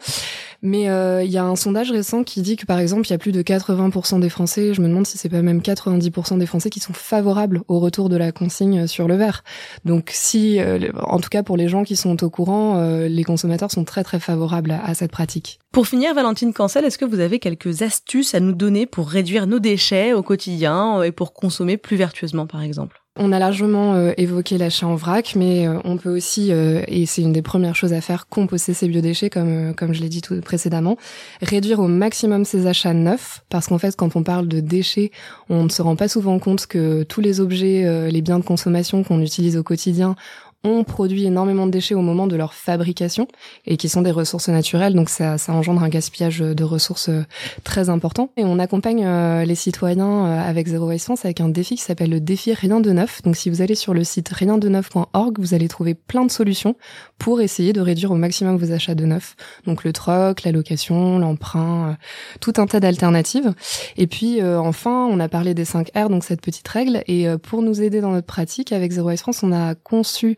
Mais 0.63 0.85
il 1.25 1.31
y 1.31 1.39
a 1.39 1.45
un 1.45 1.57
sondage 1.57 1.91
récent 1.91 2.23
qui 2.23 2.41
dit 2.43 2.57
que 2.57 2.65
par 2.65 2.79
exemple, 2.79 3.07
il 3.07 3.11
y 3.11 3.15
a 3.15 3.19
plus 3.19 3.33
de 3.33 3.43
80% 3.43 4.21
des 4.21 4.29
Français, 4.29 4.73
je 4.73 4.81
me 4.81 4.89
demande 4.89 5.07
si 5.07 5.19
c'est 5.19 5.29
pas 5.29 5.43
même 5.43 5.61
90% 5.61 6.39
des 6.39 6.47
Français 6.47 6.71
qui 6.71 6.81
sont 6.81 6.93
favorables 6.93 7.63
au 7.67 7.81
retour 7.81 8.09
de 8.09 8.17
la 8.17 8.31
consigne 8.31 8.87
sur 8.87 9.09
le 9.09 9.17
verre. 9.17 9.43
Donc 9.85 10.11
si, 10.13 10.61
euh, 10.61 10.79
en 11.11 11.19
tout 11.21 11.29
cas 11.29 11.43
pour 11.43 11.57
les 11.57 11.69
gens 11.69 11.85
qui 11.85 11.97
sont 11.97 12.23
au 12.25 12.31
courant, 12.31 12.77
euh, 12.77 13.09
les 13.09 13.25
consommateurs 13.25 13.71
sont 13.71 13.85
très 13.85 14.05
très 14.05 14.21
favorables 14.21 14.71
à, 14.71 14.85
à 14.85 14.95
cette 14.95 15.11
pratique. 15.11 15.59
Pour 15.73 15.87
finir, 15.87 16.15
Valentine 16.15 16.53
Cancel, 16.53 16.85
est-ce 16.85 16.99
que 16.99 17.05
vous 17.05 17.21
avez 17.21 17.39
quelques 17.39 17.83
astuces 17.83 18.35
à 18.35 18.41
nous 18.41 18.53
donner 18.53 18.87
pour 18.87 19.09
réduire 19.09 19.47
nos 19.47 19.59
déchets 19.59 20.13
au 20.13 20.23
quotidien 20.23 21.01
euh, 21.01 21.03
et 21.03 21.13
pour 21.13 21.33
consommer 21.33 21.77
plus 21.77 21.97
vertueusement 21.97 22.47
par 22.47 22.63
exemple? 22.63 23.01
On 23.23 23.33
a 23.33 23.39
largement 23.41 23.95
euh, 23.95 24.13
évoqué 24.17 24.57
l'achat 24.57 24.87
en 24.87 24.95
vrac, 24.95 25.35
mais 25.37 25.67
euh, 25.67 25.79
on 25.85 25.97
peut 25.97 26.09
aussi, 26.09 26.53
euh, 26.53 26.81
et 26.87 27.07
c'est 27.07 27.23
une 27.23 27.33
des 27.33 27.43
premières 27.43 27.75
choses 27.75 27.93
à 27.93 28.01
faire, 28.01 28.29
composter 28.29 28.73
ses 28.73 28.87
biodéchets, 28.87 29.31
comme 29.31 29.75
comme 29.75 29.93
je 29.93 30.01
l'ai 30.01 30.09
dit 30.09 30.23
tout 30.23 30.41
précédemment, 30.41 30.97
réduire 31.43 31.81
au 31.81 31.89
maximum 31.89 32.45
ses 32.45 32.67
achats 32.67 32.95
neufs, 32.95 33.43
parce 33.51 33.67
qu'en 33.67 33.79
fait, 33.79 33.97
quand 33.97 34.15
on 34.15 34.23
parle 34.23 34.47
de 34.47 34.61
déchets, 34.61 35.11
on 35.49 35.65
ne 35.65 35.69
se 35.69 35.83
rend 35.83 35.97
pas 35.97 36.09
souvent 36.09 36.39
compte 36.39 36.67
que 36.67 37.03
tous 37.03 37.21
les 37.21 37.41
objets, 37.41 38.11
les 38.11 38.23
biens 38.23 38.39
de 38.39 38.45
consommation 38.45 39.03
qu'on 39.03 39.21
utilise 39.21 39.57
au 39.57 39.63
quotidien 39.63 40.15
ont 40.63 40.85
produit 40.85 41.25
énormément 41.25 41.67
de 41.67 41.71
déchets 41.71 41.95
au 41.95 42.03
moment 42.03 42.27
de 42.27 42.37
leur 42.37 42.53
fabrication 42.53 43.27
et 43.67 43.77
qui 43.77 43.89
sont 43.89 44.03
des 44.03 44.11
ressources 44.11 44.49
naturelles, 44.49 44.95
donc 44.95 45.09
ça, 45.09 45.39
ça 45.39 45.53
engendre 45.53 45.83
un 45.83 45.89
gaspillage 45.89 46.41
de 46.41 46.65
ressources 46.65 47.09
euh, 47.09 47.25
très 47.65 47.89
important. 47.89 48.31
Et 48.37 48.45
on 48.45 48.59
accompagne 48.59 49.05
euh, 49.07 49.45
les 49.45 49.55
citoyens 49.55 50.27
euh, 50.27 50.41
avec 50.49 50.69
Zero 50.69 50.87
Waste 50.89 51.05
France 51.05 51.25
avec 51.25 51.41
un 51.41 51.49
défi 51.49 51.77
qui 51.77 51.83
s'appelle 51.83 52.11
le 52.11 52.21
défi 52.21 52.53
Rien 52.53 52.81
de 52.81 52.91
Neuf. 52.91 53.23
Donc 53.23 53.37
si 53.37 53.49
vous 53.49 53.63
allez 53.63 53.75
sur 53.75 53.95
le 53.95 54.05
site 54.05 54.29
riendeneuf.org, 54.29 55.39
vous 55.39 55.55
allez 55.55 55.69
trouver 55.69 55.95
plein 55.95 56.25
de 56.27 56.31
solutions 56.31 56.77
pour 57.19 57.41
essayer 57.41 57.73
de 57.73 57.81
réduire 57.81 58.11
au 58.11 58.17
maximum 58.17 58.57
vos 58.57 58.73
achats 58.73 58.95
de 58.95 59.05
neuf. 59.05 59.37
Donc 59.67 59.85
le 59.85 59.93
troc, 59.93 60.43
la 60.43 60.53
location, 60.53 61.19
l'emprunt, 61.19 61.97
tout 62.41 62.55
un 62.59 62.67
tas 62.67 62.81
d'alternatives. 62.81 63.53
Et 63.97 64.07
puis 64.07 64.43
enfin, 64.43 65.07
on 65.11 65.21
a 65.21 65.29
parlé 65.29 65.55
des 65.55 65.65
5 65.65 65.91
R, 65.95 66.09
donc 66.09 66.25
cette 66.25 66.41
petite 66.41 66.67
règle. 66.69 67.03
Et 67.07 67.27
pour 67.43 67.63
nous 67.63 67.83
aider 67.83 68.01
dans 68.01 68.11
notre 68.11 68.27
pratique, 68.27 68.73
avec 68.73 68.93
Zero 68.93 69.09
Waste 69.09 69.23
France, 69.23 69.43
on 69.43 69.53
a 69.53 69.75
conçu 69.75 70.37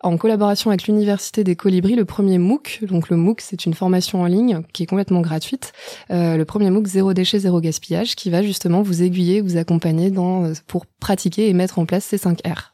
en 0.00 0.16
collaboration 0.16 0.70
avec 0.70 0.86
l'Université 0.86 1.44
des 1.44 1.56
Colibris, 1.56 1.96
le 1.96 2.04
premier 2.04 2.38
MOOC. 2.38 2.80
Donc 2.82 3.08
le 3.08 3.16
MOOC, 3.16 3.40
c'est 3.40 3.66
une 3.66 3.74
formation 3.74 4.22
en 4.22 4.26
ligne 4.26 4.62
qui 4.72 4.84
est 4.84 4.86
complètement 4.86 5.20
gratuite. 5.20 5.72
Euh, 6.10 6.36
le 6.36 6.44
premier 6.44 6.70
MOOC 6.70 6.86
Zéro 6.86 7.12
déchet, 7.14 7.38
zéro 7.38 7.60
gaspillage, 7.60 8.14
qui 8.14 8.30
va 8.30 8.42
justement 8.42 8.82
vous 8.82 9.02
aiguiller, 9.02 9.40
vous 9.40 9.56
accompagner 9.56 10.10
dans, 10.10 10.52
pour 10.66 10.86
pratiquer 10.86 11.48
et 11.48 11.52
mettre 11.52 11.78
en 11.78 11.86
place 11.86 12.04
ces 12.04 12.18
5 12.18 12.40
R. 12.46 12.72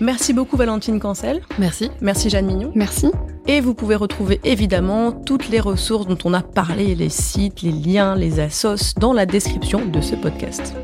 Merci 0.00 0.32
beaucoup 0.32 0.56
Valentine 0.56 0.98
Cancel. 0.98 1.42
Merci. 1.58 1.90
Merci 2.00 2.28
Jeanne 2.28 2.46
Mignon. 2.46 2.72
Merci. 2.74 3.10
Et 3.46 3.60
vous 3.60 3.74
pouvez 3.74 3.94
retrouver 3.94 4.40
évidemment 4.42 5.12
toutes 5.12 5.48
les 5.48 5.60
ressources 5.60 6.06
dont 6.06 6.18
on 6.24 6.34
a 6.34 6.42
parlé, 6.42 6.94
les 6.94 7.08
sites, 7.08 7.62
les 7.62 7.70
liens, 7.70 8.16
les 8.16 8.40
assos 8.40 8.94
dans 8.98 9.12
la 9.12 9.26
description 9.26 9.84
de 9.84 10.00
ce 10.00 10.16
podcast. 10.16 10.74